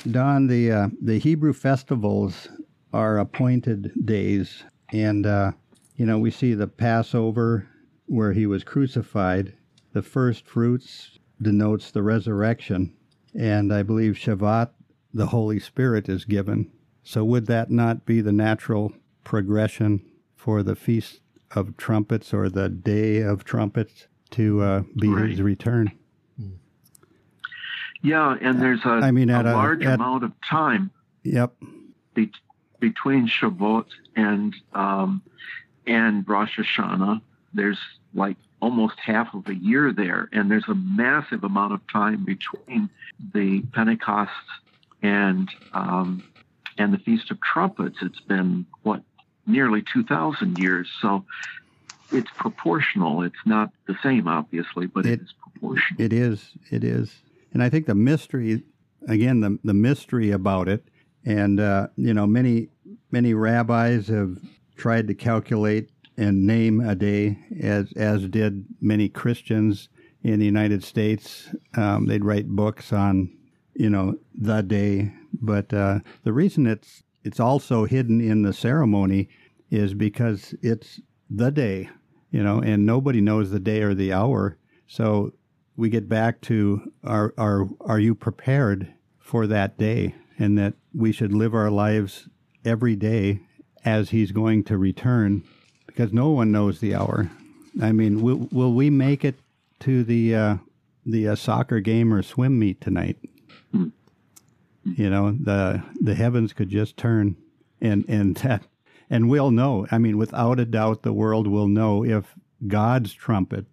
[0.04, 2.48] Don, Don the uh, the Hebrew festivals
[2.92, 5.52] are appointed days, and uh,
[5.96, 7.68] you know we see the Passover
[8.06, 9.52] where he was crucified.
[9.92, 12.94] The first fruits denotes the resurrection,
[13.34, 14.70] and I believe Shavuot,
[15.12, 16.70] the Holy Spirit, is given.
[17.02, 18.92] So would that not be the natural
[19.24, 20.04] progression
[20.36, 21.20] for the feast
[21.52, 25.30] of trumpets or the day of trumpets to uh, be Right.
[25.30, 25.92] his return?
[28.02, 30.90] Yeah, and there's a, I mean, a a- large at- amount of time
[31.24, 31.54] Yep.
[32.14, 32.32] be-
[32.80, 35.22] between Shavuot and um,
[35.86, 37.20] and Rosh Hashanah.
[37.54, 37.78] There's
[38.14, 42.88] like almost half of a year there, and there's a massive amount of time between
[43.34, 44.30] the Pentecost
[45.02, 46.22] and um,
[46.76, 47.96] and the Feast of Trumpets.
[48.02, 49.02] It's been what
[49.46, 51.24] nearly two thousand years, so
[52.12, 53.22] it's proportional.
[53.22, 56.00] It's not the same, obviously, but It- it is proportional.
[56.00, 56.52] It is.
[56.70, 57.16] It is.
[57.52, 58.62] And I think the mystery,
[59.08, 60.88] again, the the mystery about it,
[61.24, 62.68] and uh, you know, many
[63.10, 64.38] many rabbis have
[64.76, 69.88] tried to calculate and name a day, as as did many Christians
[70.22, 71.48] in the United States.
[71.76, 73.30] Um, they'd write books on,
[73.74, 75.12] you know, the day.
[75.32, 79.28] But uh, the reason it's it's also hidden in the ceremony
[79.70, 81.90] is because it's the day,
[82.30, 84.56] you know, and nobody knows the day or the hour.
[84.86, 85.32] So
[85.78, 90.14] we get back to are are are you prepared for that day?
[90.36, 92.28] And that we should live our lives
[92.64, 93.40] every day
[93.84, 95.44] as he's going to return
[95.86, 97.30] because no one knows the hour.
[97.80, 99.36] I mean will will we make it
[99.80, 100.56] to the uh,
[101.06, 103.16] the uh, soccer game or swim meet tonight?
[103.72, 107.36] You know the the heavens could just turn
[107.80, 108.64] and and that
[109.08, 109.86] and we'll know.
[109.92, 112.34] I mean without a doubt the world will know if
[112.66, 113.66] god's trumpet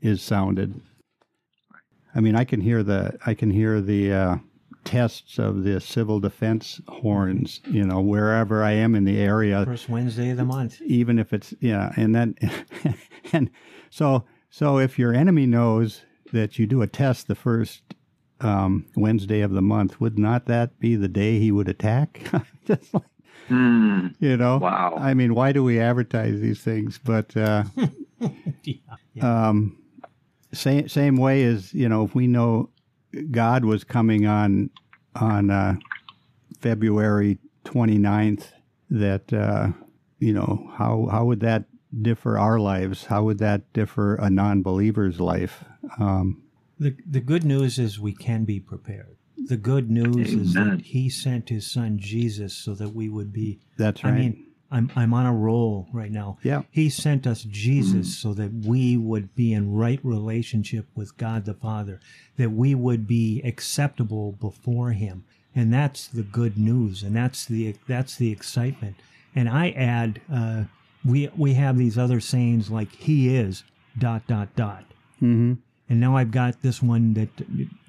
[0.00, 0.80] is sounded
[2.14, 4.36] I mean, I can hear the I can hear the uh,
[4.84, 7.60] tests of the civil defense horns.
[7.70, 10.80] You know, wherever I am in the area, First Wednesday of the month.
[10.82, 12.34] even if it's yeah, and then
[13.32, 13.50] and
[13.90, 17.82] so so if your enemy knows that you do a test the first
[18.40, 22.20] um, Wednesday of the month, would not that be the day he would attack?
[22.66, 23.02] Just like
[23.48, 24.08] Hmm.
[24.20, 24.94] you know, Wow.
[24.98, 26.98] I mean, why do we advertise these things?
[27.04, 27.64] But uh,
[28.64, 29.48] Yeah.
[29.48, 29.76] um,
[30.54, 32.70] same same way as you know, if we know
[33.30, 34.70] God was coming on
[35.14, 35.76] on uh,
[36.58, 38.46] February 29th,
[38.90, 39.68] that uh,
[40.18, 41.64] you know how how would that
[42.02, 43.06] differ our lives?
[43.06, 45.64] How would that differ a non-believer's life?
[45.98, 46.42] Um,
[46.78, 49.16] The the good news is we can be prepared.
[49.46, 53.60] The good news is that He sent His Son Jesus so that we would be.
[53.76, 54.14] that's right.
[54.14, 56.38] I mean, I'm I'm on a roll right now.
[56.42, 56.62] Yeah.
[56.72, 61.54] He sent us Jesus so that we would be in right relationship with God the
[61.54, 62.00] Father,
[62.36, 65.24] that we would be acceptable before him.
[65.54, 68.96] And that's the good news and that's the that's the excitement.
[69.36, 70.64] And I add uh,
[71.04, 73.62] we we have these other sayings like he is
[73.96, 74.84] dot dot dot.
[75.22, 75.54] Mm-hmm.
[75.88, 77.28] And now I've got this one that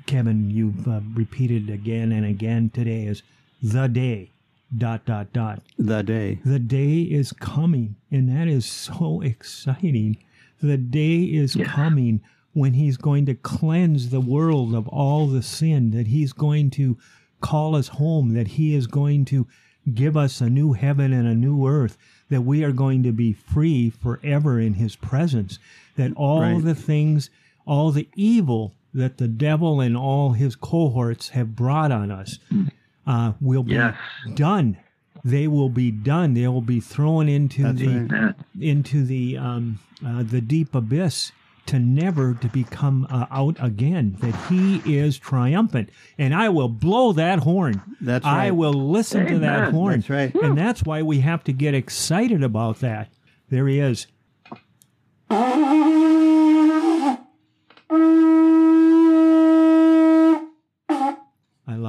[0.06, 3.24] Kevin you've uh, repeated again and again today is
[3.64, 4.30] the day
[4.76, 5.62] dot dot dot.
[5.78, 6.40] The day.
[6.46, 10.18] The day is coming, and that is so exciting.
[10.62, 11.66] The day is Yeah.
[11.66, 12.22] coming
[12.54, 16.98] when he's going to cleanse the world of all the sin, that he's going to
[17.42, 19.46] call us home, that he is going to
[19.94, 21.98] give us a new heaven and a new earth,
[22.30, 25.60] that we are going to be free forever in his presence,
[25.96, 26.64] that all Right.
[26.64, 27.30] the things,
[27.68, 32.72] all the evil that the devil and all his cohorts have brought on us mm.
[33.08, 33.96] Uh, will be Yes.
[34.36, 34.78] done.
[35.24, 36.34] They will be done.
[36.36, 38.36] They will be thrown into That's the right.
[38.60, 41.32] Into the um, uh, the deep abyss
[41.66, 44.18] to never to become uh, out again.
[44.20, 45.90] That he is triumphant,
[46.20, 47.82] and I will blow that horn.
[48.02, 48.48] That's right.
[48.48, 50.02] I will listen to that horn.
[50.02, 50.36] That's right.
[50.36, 53.10] and that's why we have to get excited about that.
[53.50, 54.06] There he is.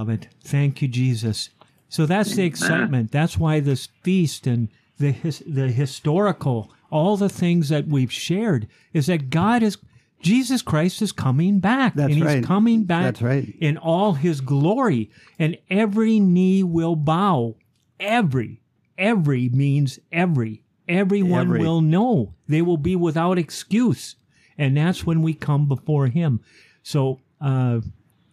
[0.09, 0.29] It.
[0.43, 1.51] Thank you, Jesus.
[1.89, 3.13] So that's the excitement.
[3.13, 8.67] That's why this feast and the his, the historical, all the things that we've shared
[8.93, 9.79] is that God is
[10.21, 12.45] Jesus Christ is coming back, That's and He's right.
[12.45, 13.55] coming back That's right.
[13.61, 17.55] in all His glory, and every knee will bow.
[18.01, 18.63] Every,
[18.99, 20.63] every means every.
[20.89, 21.61] Everyone Every.
[21.61, 22.35] will know.
[22.49, 24.17] They will be without excuse,
[24.57, 26.41] and that's when we come before Him.
[26.83, 27.21] So.
[27.41, 27.81] uh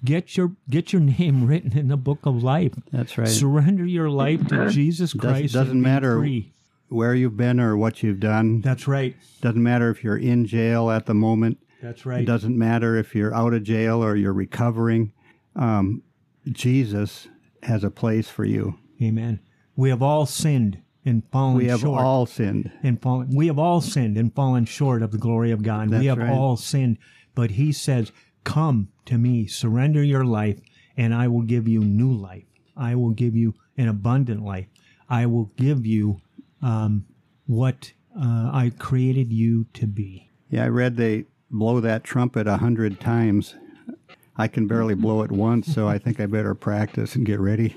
[0.06, 2.74] Get your get your name written in the book of life.
[2.92, 3.28] That's right.
[3.28, 5.54] Surrender your life to Jesus Doesn't- Christ.
[5.54, 6.52] doesn't matter free.
[6.90, 8.62] Where you've been or what you've done.
[8.62, 9.16] That's right.
[9.42, 11.58] Doesn't matter if you're in jail at the moment.
[11.82, 12.16] That's right.
[12.16, 12.26] It right.
[12.28, 15.12] doesn't matter if you're out of jail or you're recovering.
[15.56, 16.04] Um,
[16.52, 17.28] Jesus
[17.64, 18.78] has a place for you.
[19.02, 19.40] Amen.
[19.76, 22.02] We have all sinned and fallen We have short.
[22.02, 22.72] all sinned.
[22.84, 23.30] and fallen.
[23.36, 25.90] We have all sinned and fallen short of the glory of God.
[25.90, 26.30] That's we have right.
[26.32, 26.98] all sinned,
[27.34, 28.12] but He says,
[28.44, 30.60] "Come to me, surrender your life,
[30.98, 32.46] and I will give you new life.
[32.76, 34.68] I will give you an abundant life.
[35.10, 36.22] I will give you
[36.62, 37.06] um,
[37.46, 42.58] what uh, I created you to be." Yeah, I read they blow that trumpet a
[42.58, 43.56] hundred times.
[44.36, 47.76] I can barely blow it once, so I think I better practice and get ready.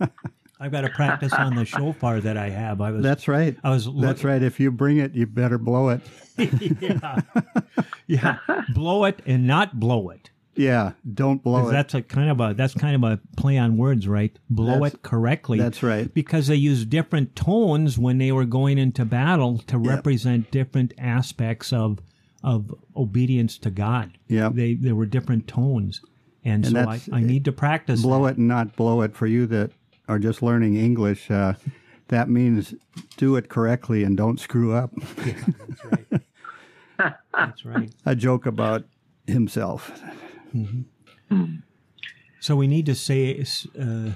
[0.58, 2.80] I've got to practice on the shofar that I have.
[2.80, 3.56] I was That's right.
[3.62, 4.42] I was That's right.
[4.42, 6.00] If you bring it, you better blow it.
[6.80, 7.20] yeah,
[8.06, 8.38] yeah.
[8.74, 10.30] blow it and not blow it.
[10.54, 11.72] Yeah, don't blow it.
[11.72, 14.34] That's a kind of a that's kind of a play on words, right?
[14.48, 15.58] Blow That's- it correctly.
[15.58, 16.12] that's right.
[16.12, 21.72] Because they used different tones when they were going into battle to represent different aspects
[21.74, 21.98] of
[22.42, 24.16] of obedience to God.
[24.28, 26.00] Yeah, They there were different tones,
[26.44, 28.00] and, And so I, I need to practice.
[28.00, 28.32] blow that.
[28.32, 29.14] it and not blow it.
[29.14, 29.72] For you that
[30.08, 31.54] are just learning English, uh,
[32.08, 32.74] that means
[33.16, 34.92] do it correctly and don't screw up.
[35.16, 36.22] That's right.
[37.34, 37.90] that's right.
[38.06, 38.84] A joke about
[39.26, 40.02] himself.
[42.40, 43.44] So we need to say
[43.78, 44.10] uh,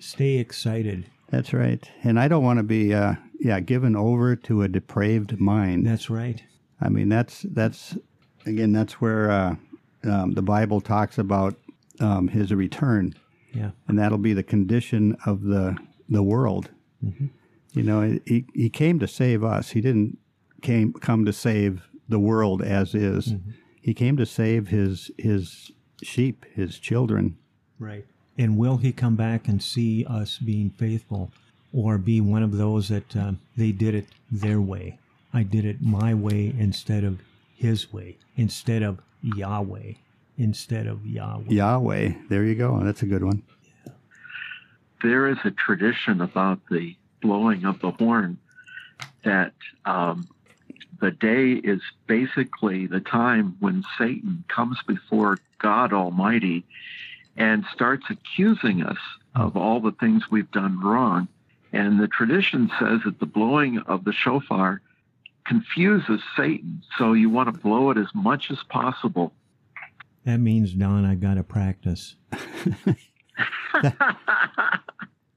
[0.00, 1.06] stay excited.
[1.30, 1.88] That's right.
[2.02, 5.86] And I don't want to be, uh, yeah, given over to a depraved mind.
[5.86, 6.42] That's right.
[6.80, 7.96] I mean, that's that's
[8.44, 9.54] again, that's where uh,
[10.04, 11.54] um, the Bible talks about
[12.00, 13.14] um, his return,
[13.52, 13.70] Yeah.
[13.86, 15.76] and that'll be the condition of the
[16.08, 16.70] the world.
[17.72, 19.70] You know, he he came to save us.
[19.70, 20.18] He didn't
[20.60, 23.34] came come to save the world as is.
[23.80, 25.72] He came to save his his
[26.02, 27.36] sheep, his children.
[27.78, 28.04] Right.
[28.38, 31.30] And will he come back and see us being faithful
[31.72, 34.98] or be one of those that um, they did it their way?
[35.34, 37.20] I did it my way instead of
[37.54, 39.92] his way, instead of Yahweh,
[40.38, 41.44] instead of Yahweh.
[41.48, 42.12] Yahweh.
[42.28, 42.80] There you go.
[42.82, 43.42] That's a good one.
[45.02, 48.38] there is a tradition about the blowing of the horn
[49.24, 49.52] that
[49.84, 50.28] um,
[51.00, 56.64] the day is basically the time when Satan comes before God Almighty
[57.36, 58.98] and starts accusing us
[59.34, 61.28] of all the things we've done wrong.
[61.72, 64.82] And the tradition says that the blowing of the shofar
[65.44, 66.82] confuses Satan.
[66.98, 69.32] So you want to blow it as much as possible.
[70.24, 72.16] That means, Don, I got to practice.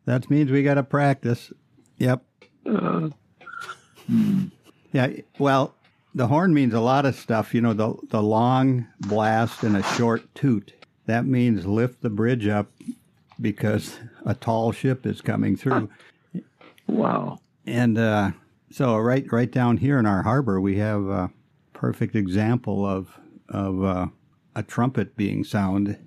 [0.06, 1.52] That means we got to practice.
[1.98, 2.24] Yep.
[2.66, 3.10] Uh,
[4.92, 5.08] Yeah.
[5.40, 5.74] Well,
[6.14, 7.54] the horn means a lot of stuff.
[7.54, 10.74] You know, the the long blast and a short toot.
[11.08, 12.72] That means lift the bridge up
[13.42, 15.90] because a tall ship is coming through.
[16.88, 17.40] wow.
[17.66, 18.32] And uh,
[18.72, 21.32] so right right down here in our harbor, we have a
[21.74, 23.10] perfect example of
[23.50, 24.08] of uh,
[24.56, 25.98] a trumpet being sound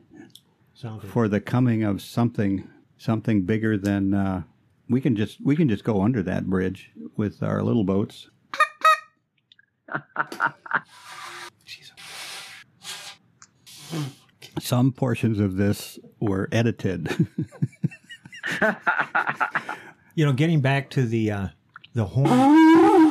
[0.74, 1.10] Sounded.
[1.10, 4.42] for the coming of something something bigger than uh,
[4.88, 8.28] we can just we can just go under that bridge with our little boats.
[14.60, 17.28] Some portions of this were edited.
[20.18, 21.48] You know, getting back to the uh,
[21.94, 23.04] the horn.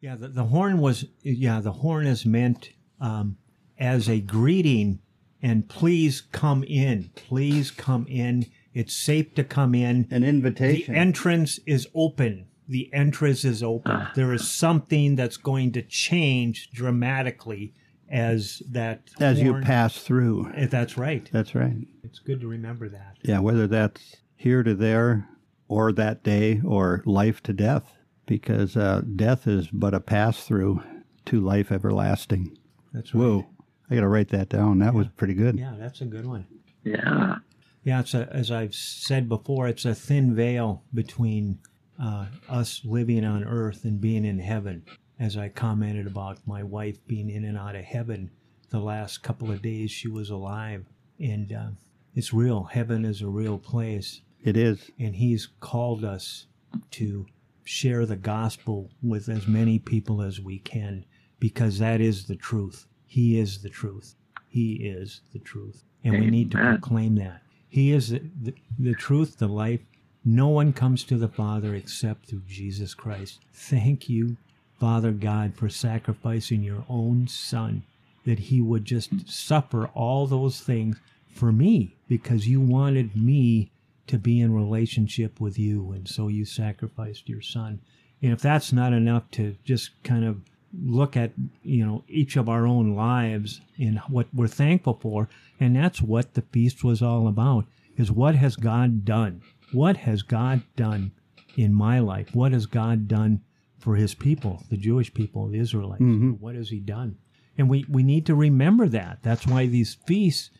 [0.00, 2.70] Yeah, the, the horn was yeah the horn is meant
[3.00, 3.36] um,
[3.78, 5.00] as a greeting
[5.42, 8.46] and please come in, please come in.
[8.74, 10.06] It's safe to come in.
[10.10, 10.94] An invitation.
[10.94, 12.46] The entrance is open.
[12.68, 14.06] The entrance is open.
[14.14, 17.74] There is something that's going to change dramatically
[18.08, 20.52] as that as you pass through.
[20.54, 21.28] Eh, That's right.
[21.32, 21.76] That's right.
[22.04, 23.16] It's good to remember that.
[23.22, 25.28] Yeah, whether that's here to there
[25.68, 27.96] or that day or life to death,
[28.30, 30.80] because uh, death is but a pass through
[31.26, 32.56] to life everlasting.
[32.92, 33.20] That's right.
[33.20, 33.46] Whoa.
[33.90, 34.78] I got to write that down.
[34.78, 35.58] That was pretty good.
[35.58, 36.46] Yeah, that's a good one.
[36.84, 37.38] Yeah.
[37.82, 41.58] Yeah, it's a, as I've said before, it's a thin veil between
[42.00, 44.84] uh, us living on earth and being in heaven.
[45.18, 48.30] As I commented about my wife being in and out of heaven
[48.70, 50.86] the last couple of days she was alive.
[51.18, 51.70] And uh,
[52.14, 52.62] it's real.
[52.62, 54.20] Heaven is a real place.
[54.44, 54.88] It is.
[55.00, 56.46] And He's called us
[56.92, 57.26] to
[57.70, 61.04] share the gospel with as many people as we can
[61.38, 62.88] because that is the truth.
[63.06, 64.16] He is the truth.
[64.48, 65.84] He is the truth.
[66.02, 67.42] And we need to proclaim that.
[67.68, 69.78] He is the, the, the truth, the life.
[70.24, 73.38] No one comes to the Father except through Jesus Christ.
[73.52, 74.36] Thank you,
[74.80, 77.84] Father God, for sacrificing your own Son,
[78.24, 80.96] that He would just suffer all those things
[81.32, 83.70] for me because you wanted me
[84.10, 85.92] to be in relationship with you.
[85.92, 87.80] And so you sacrificed your Son.
[88.20, 90.40] And if that's not enough to just kind of
[90.84, 91.32] look at
[91.62, 96.34] you know each of our own lives and what we're thankful for and that's what
[96.34, 97.64] the feast was all about
[97.96, 99.42] is what has god done?
[99.72, 101.10] What has god done
[101.56, 102.34] in my life?
[102.34, 103.42] What has god done
[103.78, 106.02] for his people the jewish people the israelites?
[106.02, 106.32] Mm-hmm.
[106.32, 107.16] What has he done?
[107.58, 109.18] And we we need to remember that.
[109.22, 110.50] That's why these feasts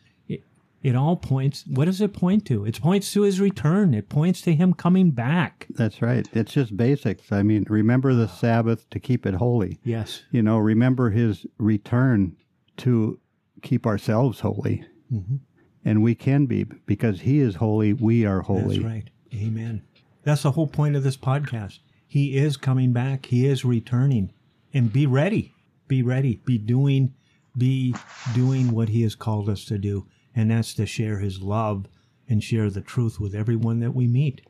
[0.83, 4.41] it all points what does it point to it points to his return it points
[4.41, 6.29] to him coming back That's right.
[6.33, 7.33] It's just basics.
[7.33, 9.79] I mean, remember the Sabbath to keep it holy.
[9.85, 12.37] yes You know, remember his return
[12.79, 13.19] to
[13.63, 14.85] keep ourselves holy.
[15.13, 15.37] Mm-hmm.
[15.85, 18.79] And we can be because he is holy, we are holy.
[18.79, 19.11] That's right.
[19.35, 19.83] Amen.
[20.25, 21.79] That's the whole point of this podcast.
[22.07, 23.27] He is coming back.
[23.27, 24.33] He is returning.
[24.75, 25.55] And be ready.
[25.89, 26.41] Be ready.
[26.45, 27.15] Be doing
[27.57, 27.95] be
[28.35, 30.07] doing what he has called us to do.
[30.35, 31.87] And that's to share his love
[32.29, 34.43] and share the truth with everyone that we meet.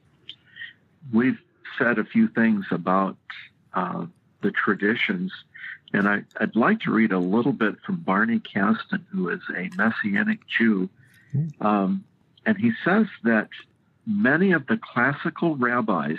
[1.12, 1.38] We've
[1.78, 3.16] said a few things about
[3.72, 4.06] uh,
[4.42, 5.32] the traditions,
[5.92, 9.70] and I, I'd like to read a little bit from Barney Kasdan, who is a
[9.76, 10.88] Messianic Jew.
[11.60, 12.04] Um,
[12.44, 13.48] and he says that
[14.06, 16.18] many of the classical rabbis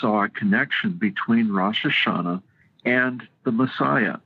[0.00, 2.42] saw a connection between Rosh Hashanah
[2.84, 4.16] and the Messiah.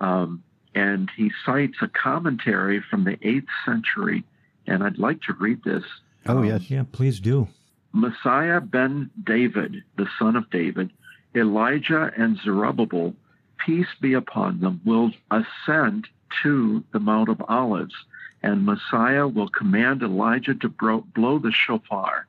[0.00, 0.42] Um,
[0.74, 4.24] and he cites a commentary from the 8th century,
[4.66, 5.84] and I'd like to read this.
[6.26, 6.70] Oh, Um, yes.
[6.70, 7.48] Yeah, please do.
[7.92, 10.90] Messiah ben David, the son of David,
[11.34, 13.14] Elijah and Zerubbabel,
[13.58, 16.08] peace be upon them, will ascend
[16.42, 17.94] to the Mount of Olives,
[18.42, 22.26] and Messiah will command Elijah to bro- blow the shofar.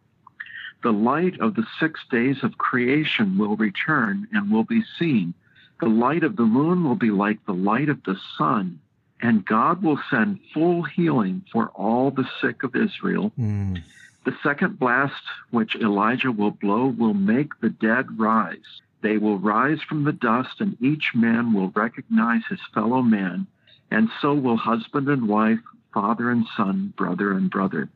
[0.83, 5.33] The light of the six days of creation will return and will be seen.
[5.85, 8.79] The light of the moon will be like the light of the sun,
[9.21, 13.31] and God will send full healing for all the sick of Israel.
[13.39, 13.83] Mm.
[14.23, 15.21] The second blast
[15.51, 18.81] which Elijah will blow will make the dead rise.
[19.01, 23.45] They will rise from the dust, and each man will recognize his fellow man,
[23.91, 25.61] and so will husband and wife,
[25.93, 27.89] father and son, brother and brother.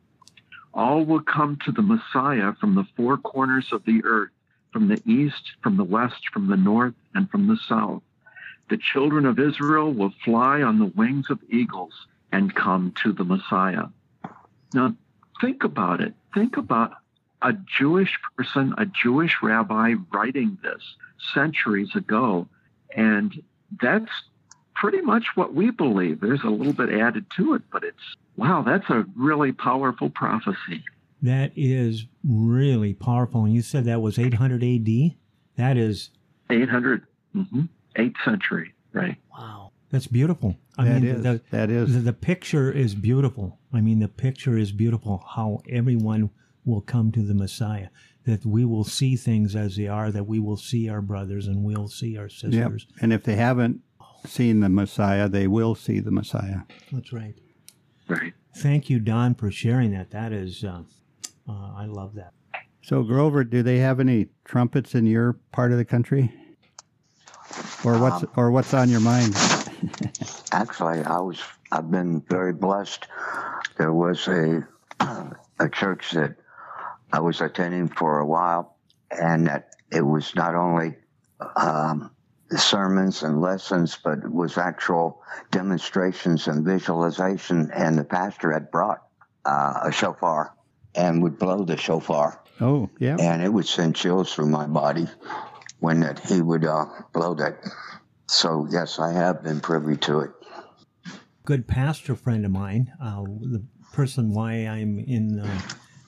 [0.72, 4.30] All will come to the Messiah from the four corners of the earth,
[4.72, 8.02] from the east, from the west, from the north, and from the south.
[8.68, 11.92] The children of Israel will fly on the wings of eagles
[12.32, 13.86] and come to the Messiah.
[14.72, 14.94] Now,
[15.40, 16.14] think about it.
[16.32, 16.92] Think about
[17.42, 20.82] a Jewish person, a Jewish rabbi writing this
[21.34, 22.46] centuries ago.
[22.94, 23.42] And
[23.80, 24.10] that's
[24.74, 26.20] pretty much what we believe.
[26.20, 30.82] There's a little bit added to it, but it's wow, that's a really powerful prophecy.
[31.22, 33.44] That is really powerful.
[33.44, 35.16] And you said that was 800 AD?
[35.56, 36.10] That is
[36.48, 37.06] 800,
[37.36, 39.16] mhm, 8th century, right?
[39.32, 39.72] wow.
[39.90, 40.56] That's beautiful.
[40.78, 41.22] I That mean, is.
[41.24, 43.58] the, that the, the picture is beautiful.
[43.72, 46.30] I mean, the picture is beautiful how everyone
[46.64, 47.88] will come to the Messiah.
[48.24, 51.64] that we will see things as they are, that we will see our brothers and
[51.64, 52.30] we'll see our Yep.
[52.32, 52.86] sisters.
[53.00, 53.80] And if they haven't
[54.26, 56.60] seen the Messiah, they will see the Messiah.
[56.92, 57.34] That's right.
[58.08, 58.34] Right.
[58.56, 60.10] Thank you, Don, for sharing that.
[60.10, 60.82] That is, uh,
[61.50, 62.32] uh, I love that.
[62.82, 66.32] So, Grover, do they have any trumpets in your part of the country?
[67.84, 69.34] Or what's or what's on your mind?
[70.52, 71.42] Actually, I was
[71.72, 73.06] I've been very blessed.
[73.76, 74.66] There was a
[75.00, 76.36] a church that
[77.12, 78.76] I was attending for a while,
[79.10, 80.94] and that it was not only
[81.56, 82.12] um,
[82.56, 87.70] sermons and lessons, but it was actual demonstrations and visualization.
[87.74, 89.02] And the pastor had brought
[89.44, 90.54] uh, a shofar
[90.94, 93.16] and would blow the shofar, Oh, yeah.
[93.18, 95.06] and it would send chills through my body
[95.78, 97.58] when that he would uh, blow that.
[98.26, 100.30] So yes, I have been privy to it.
[101.44, 103.62] good pastor friend of mine, uh, the
[103.92, 105.60] person why I'm in uh,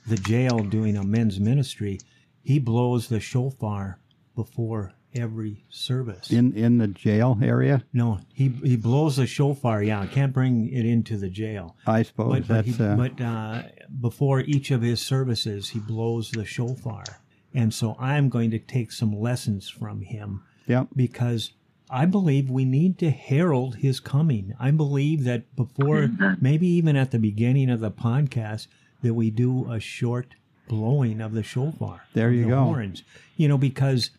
[0.07, 1.99] the jail doing a men's ministry,
[2.43, 3.99] he blows the shofar
[4.37, 6.31] before every service.
[6.31, 9.83] In in the jail area, no, he he blows the shofar.
[9.83, 11.77] Yeah, can't bring it into the jail.
[11.87, 13.63] I suppose But, but, that's he, uh, but uh,
[14.01, 17.05] before each of his services, he blows the shofar,
[17.55, 20.85] and so I'm going to take some lessons from him yeah.
[20.95, 21.53] because
[21.91, 24.55] I believe we need to herald his coming.
[24.59, 26.11] I believe that before,
[26.41, 28.67] maybe even at the beginning of the podcast,
[29.03, 30.35] that we do a short
[30.69, 32.07] blowing of the shofar.
[32.15, 32.65] There of you the go.
[32.65, 33.03] Horns,
[33.37, 34.11] you know, because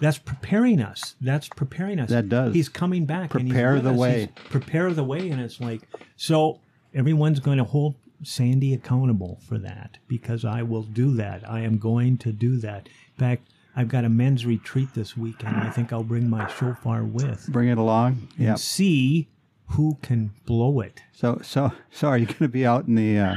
[0.00, 1.14] that's preparing us.
[1.20, 2.08] That's preparing us.
[2.10, 2.54] That does.
[2.54, 3.34] He's coming back.
[3.34, 3.96] and he's Prepare the us.
[3.98, 4.18] way.
[4.20, 5.82] He's- prepare the way, and it's like
[6.16, 6.60] so.
[6.92, 7.94] Everyone's going to hold
[8.24, 11.48] Sandy accountable for that because I will do that.
[11.48, 12.88] I am going to do that.
[12.88, 15.56] In fact, I've got a men's retreat this weekend.
[15.56, 18.26] I think I'll bring my shofar with Bring it along.
[18.36, 18.56] Yeah.
[18.56, 19.28] see
[19.68, 21.00] who can blow it.
[21.12, 23.36] So so so are you going to be out in the uh,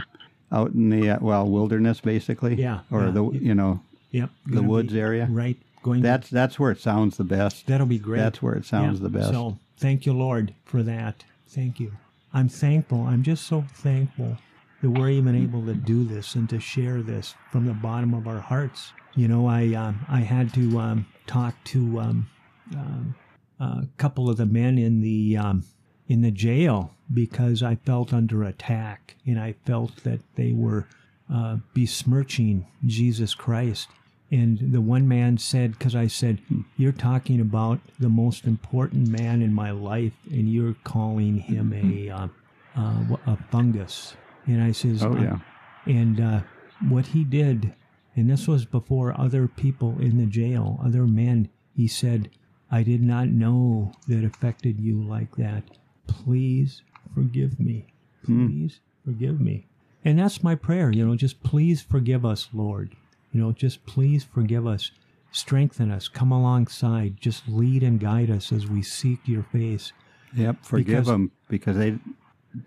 [0.51, 2.55] out in the uh, well wilderness basically?
[2.55, 3.11] Yeah, Or yeah.
[3.11, 5.27] the you know Yep, the woods area.
[5.29, 5.57] right?
[5.83, 7.67] Going That's that's where it sounds the best.
[7.67, 8.19] that'll be great.
[8.19, 9.31] That's where it sounds Yeah, the best.
[9.31, 11.23] So thank you, Lord, for that.
[11.47, 11.91] Thank you.
[12.33, 13.01] I'm thankful.
[13.01, 14.37] I'm just so thankful
[14.81, 18.27] that we're even able to do this and to share this from the bottom of
[18.27, 18.91] our hearts.
[19.15, 22.29] You know, I um, I had to um, talk to um,
[22.75, 23.15] um,
[23.59, 25.63] a couple of the men in the um,
[26.07, 30.87] in the jail because I felt under attack and I felt that they were
[31.33, 33.89] uh, besmirching Jesus Christ.
[34.33, 36.39] And the one man said, because I said,
[36.75, 42.09] You're talking about the most important man in my life, and you're calling him a,
[42.09, 42.27] uh,
[42.75, 44.15] uh, a fungus.
[44.47, 45.37] And I says, Oh, yeah.
[45.85, 46.41] and uh,
[46.89, 47.75] what he did,
[48.15, 52.31] and this was before other people in the jail, other men, he said,
[52.71, 55.63] I did not know that affected you like that.
[56.07, 56.81] Please
[57.13, 57.85] forgive me.
[58.25, 59.67] Please forgive me.
[60.03, 62.95] And that's my prayer, you know, just please forgive us, Lord.
[63.33, 64.91] You know, just please forgive us.
[65.31, 66.07] Strengthen us.
[66.07, 67.19] Come alongside.
[67.19, 69.91] Just lead and guide us as we seek your face.
[70.35, 70.57] Yep.
[70.63, 71.97] Forgive Because- them because they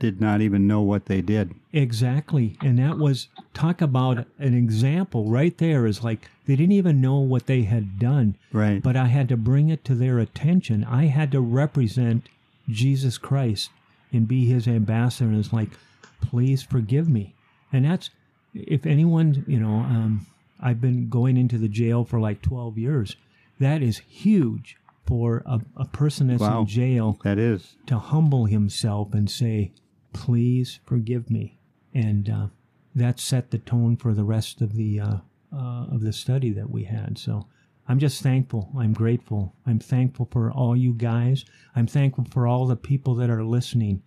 [0.00, 1.54] did not even know what they did.
[1.72, 2.56] Exactly.
[2.60, 7.20] And that was, talk about an example right there is like they didn't even know
[7.20, 8.82] what they had done, Right.
[8.82, 10.82] but I had to bring it to their attention.
[10.82, 12.28] I had to represent
[12.68, 13.70] Jesus Christ
[14.12, 15.30] and be his ambassador.
[15.30, 15.70] And it's like,
[16.20, 17.34] please forgive me.
[17.72, 18.10] And that's,
[18.54, 20.26] if anyone, you know, um,
[20.60, 23.16] I've been going into the jail for like 12 years.
[23.60, 24.76] That is huge
[25.06, 26.60] for a, a person that's Wow.
[26.60, 27.76] in jail that is.
[27.86, 29.72] to humble himself and say,
[30.12, 31.58] "Please forgive me,"
[31.94, 32.46] and uh,
[32.94, 35.16] that set the tone for the rest of the uh,
[35.52, 37.18] uh, of the study that we had.
[37.18, 37.46] So
[37.88, 38.72] I'm just thankful.
[38.76, 39.54] I'm grateful.
[39.64, 41.44] I'm thankful for all you guys.
[41.76, 44.02] I'm thankful for all the people that are listening.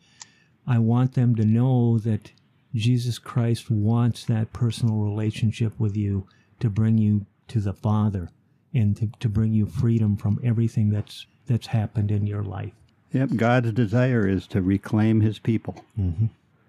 [0.68, 2.32] I want them to know that
[2.76, 6.28] Jesus Christ wants that personal relationship with you
[6.60, 8.30] to bring you to the Father
[8.74, 12.74] and to, to bring you freedom from everything that's that's happened in your life.
[13.12, 13.30] Yep.
[13.36, 15.84] God's desire is to reclaim His people.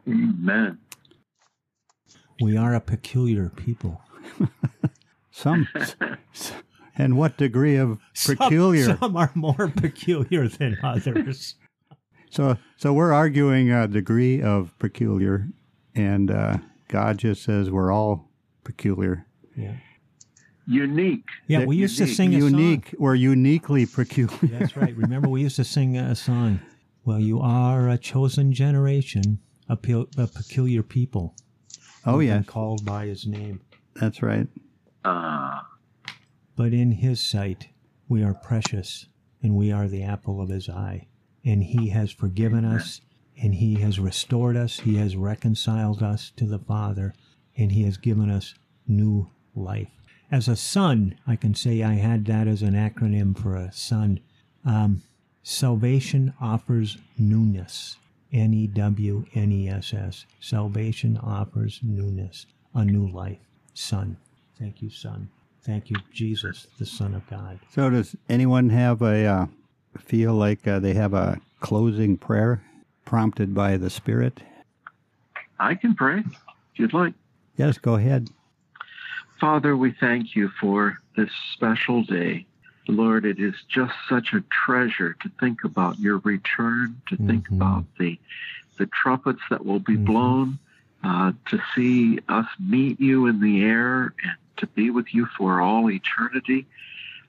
[0.09, 0.79] Amen.
[2.41, 4.01] We are a peculiar people.
[5.31, 5.69] Some.
[6.97, 8.85] and what degree of peculiar?
[8.85, 11.57] Some, some are more peculiar than others.
[12.31, 15.49] So, so we're arguing a degree of peculiar,
[15.95, 18.31] and uh, God just says we're all
[18.65, 19.27] peculiar.
[19.57, 19.75] Yeah.
[20.67, 21.25] Unique.
[21.49, 22.95] Yeah, we used to sing a Unique.
[22.99, 24.39] We're uniquely peculiar.
[24.43, 24.95] That's right.
[24.97, 26.61] Remember, we used to sing a song.
[27.05, 31.35] Well, you are a chosen generation, a, pe- a peculiar people.
[32.07, 33.61] Oh We've been yes, called by His name.
[33.95, 34.47] that's right.
[35.05, 35.61] Uh,
[36.57, 37.69] But in His sight,
[38.09, 39.07] we are precious,
[39.43, 41.09] and we are the apple of His eye.
[41.45, 43.01] And He has forgiven us,
[43.43, 44.81] and He has restored us.
[44.81, 47.13] He has reconciled us to the Father,
[47.57, 48.55] and He has given us
[48.87, 49.89] new life.
[50.31, 54.21] as a son, I can say I had that as an acronym for a son.
[54.65, 55.03] Um,
[55.43, 57.97] salvation offers newness.
[58.33, 60.27] N E W N E S S.
[60.39, 63.39] Salvation offers newness, a new life.
[63.75, 64.17] Son.
[64.59, 65.29] Thank you, Son.
[65.63, 67.59] Thank you, Jesus, the Son of God.
[67.71, 69.47] So, does anyone have a uh,
[69.99, 72.63] feel like uh, they have a closing prayer
[73.05, 74.43] prompted by the Spirit?
[75.59, 77.15] I can pray if you'd like.
[77.57, 78.31] Yes, go ahead.
[79.41, 82.45] Father, we thank you for this special day.
[82.87, 87.57] Lord, it is just such a treasure to think about your return, to think Mhm.
[87.57, 88.19] about the
[88.77, 90.05] the trumpets that will be Mhm.
[90.07, 90.59] blown,
[91.05, 95.61] uh, to see us meet you in the air and to be with you for
[95.61, 96.67] all eternity.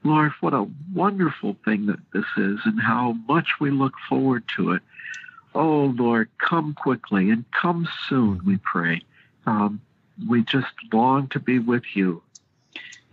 [0.04, 4.72] Lord, what a wonderful thing that this is and how much we look forward to
[4.72, 4.82] it.
[5.54, 9.02] Oh, Lord, come quickly and come soon, we pray.
[9.46, 9.82] Um,
[10.28, 12.22] we just long to be with you.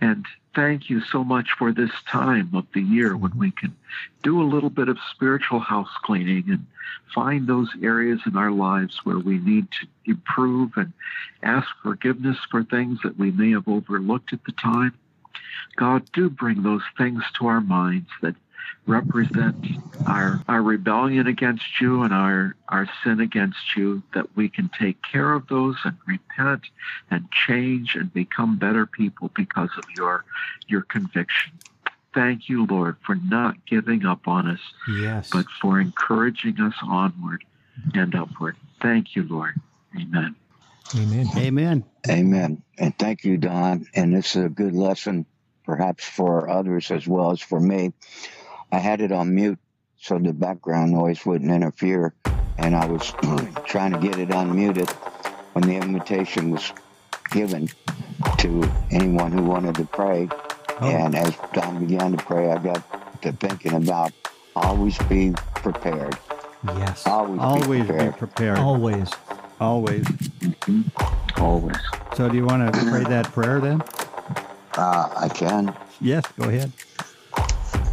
[0.01, 3.77] And thank you so much for this time of the year when we can
[4.23, 6.67] do a little bit of spiritual house cleaning and
[7.15, 10.93] find those areas in our lives where we need to improve and
[11.43, 14.95] ask forgiveness for things that we may have overlooked at the time.
[15.77, 18.35] God, do bring those things to our minds that
[18.87, 19.57] represent
[20.07, 24.97] our our rebellion against you and our our sin against you that we can take
[25.03, 26.63] care of those and repent
[27.11, 30.25] and change and become better people because of your
[30.69, 31.53] your conviction
[32.15, 35.29] thank you lord for not giving up on us Yes.
[35.31, 37.45] but for encouraging us onward
[37.95, 39.55] and upward thank you lord
[40.01, 40.35] amen
[40.97, 41.29] Amen.
[41.37, 41.85] Amen.
[42.09, 42.63] Amen.
[42.79, 43.87] And thank you, Don.
[43.95, 45.27] And this is a good lesson,
[45.65, 47.93] perhaps for others as well as for me.
[48.73, 49.59] I had it on mute
[50.01, 52.15] so the background noise wouldn't interfere.
[52.59, 53.13] And I was
[53.67, 54.91] trying to get it unmuted
[55.55, 56.73] when the invitation was
[57.31, 57.69] given
[58.39, 60.29] to anyone who wanted to pray.
[60.81, 60.89] Oh.
[60.89, 64.13] And as Don began to pray, I got to thinking about
[64.55, 66.17] always be prepared.
[66.65, 67.07] Yes.
[67.07, 68.17] Always, Always be be prepared.
[68.17, 68.59] prepared.
[68.59, 69.11] Always.
[69.61, 70.07] Always.
[71.37, 71.77] always
[72.17, 73.83] So, do you want to pray that prayer then?
[74.77, 75.77] Uh, I can.
[76.01, 76.73] Yes, go ahead.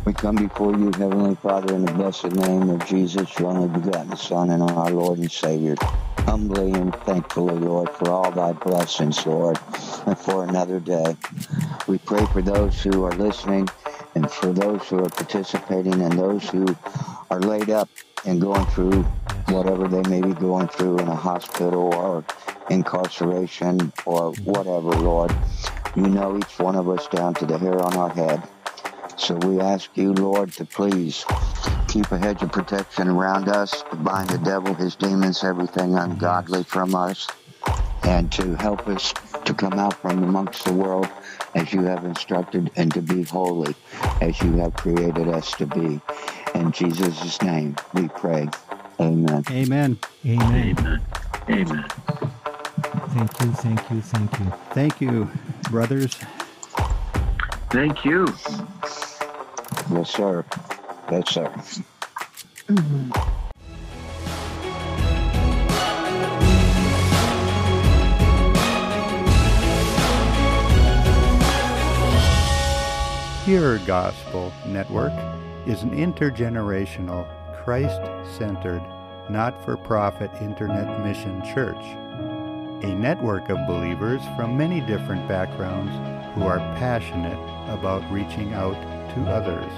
[0.05, 4.15] We come before you, Heavenly Father, in the blessed name of Jesus, your only begotten
[4.15, 5.75] Son, and our Lord and Savior.
[6.19, 9.57] Humbly and thankfully, Lord, for all thy blessings, Lord,
[10.05, 11.17] and for another day.
[11.87, 13.67] We pray for those who are listening
[14.13, 16.67] and for those who are participating and those who
[17.31, 17.89] are laid up
[18.25, 19.01] and going through
[19.49, 22.23] whatever they may be going through in a hospital or
[22.69, 25.35] incarceration or whatever, Lord.
[25.95, 28.43] You know each one of us down to the hair on our head.
[29.17, 31.25] So we ask you, Lord, to please
[31.87, 36.63] keep a hedge of protection around us, to bind the devil, his demons, everything ungodly
[36.63, 37.27] from us,
[38.03, 39.13] and to help us
[39.45, 41.07] to come out from amongst the world
[41.55, 43.73] as you have instructed and to be holy
[44.21, 46.01] as you have created us to be.
[46.53, 48.47] In Jesus' name we pray.
[48.99, 49.43] Amen.
[49.49, 49.97] Amen.
[50.25, 50.77] Amen.
[50.77, 51.01] amen
[51.49, 51.85] amen
[53.15, 53.51] Thank you.
[53.53, 54.01] Thank you.
[54.01, 54.53] Thank you.
[54.73, 55.29] Thank you,
[55.69, 56.17] brothers.
[57.69, 58.27] thank you
[59.91, 60.43] Yes, sir.
[61.11, 61.53] Yes, sir.
[73.45, 75.13] Pure Gospel Network
[75.67, 77.27] is an intergenerational,
[77.63, 78.01] Christ
[78.37, 78.81] centered,
[79.29, 81.77] not for profit internet mission church.
[82.83, 85.91] A network of believers from many different backgrounds
[86.33, 87.37] who are passionate
[87.69, 88.75] about reaching out
[89.15, 89.71] to others.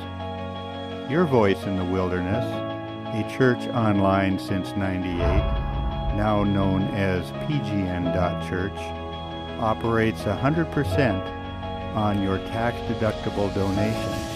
[1.10, 2.44] Your Voice in the Wilderness,
[3.16, 5.18] a church online since 98,
[6.18, 8.78] now known as PGN.Church,
[9.62, 14.27] operates 100% on your tax deductible donation.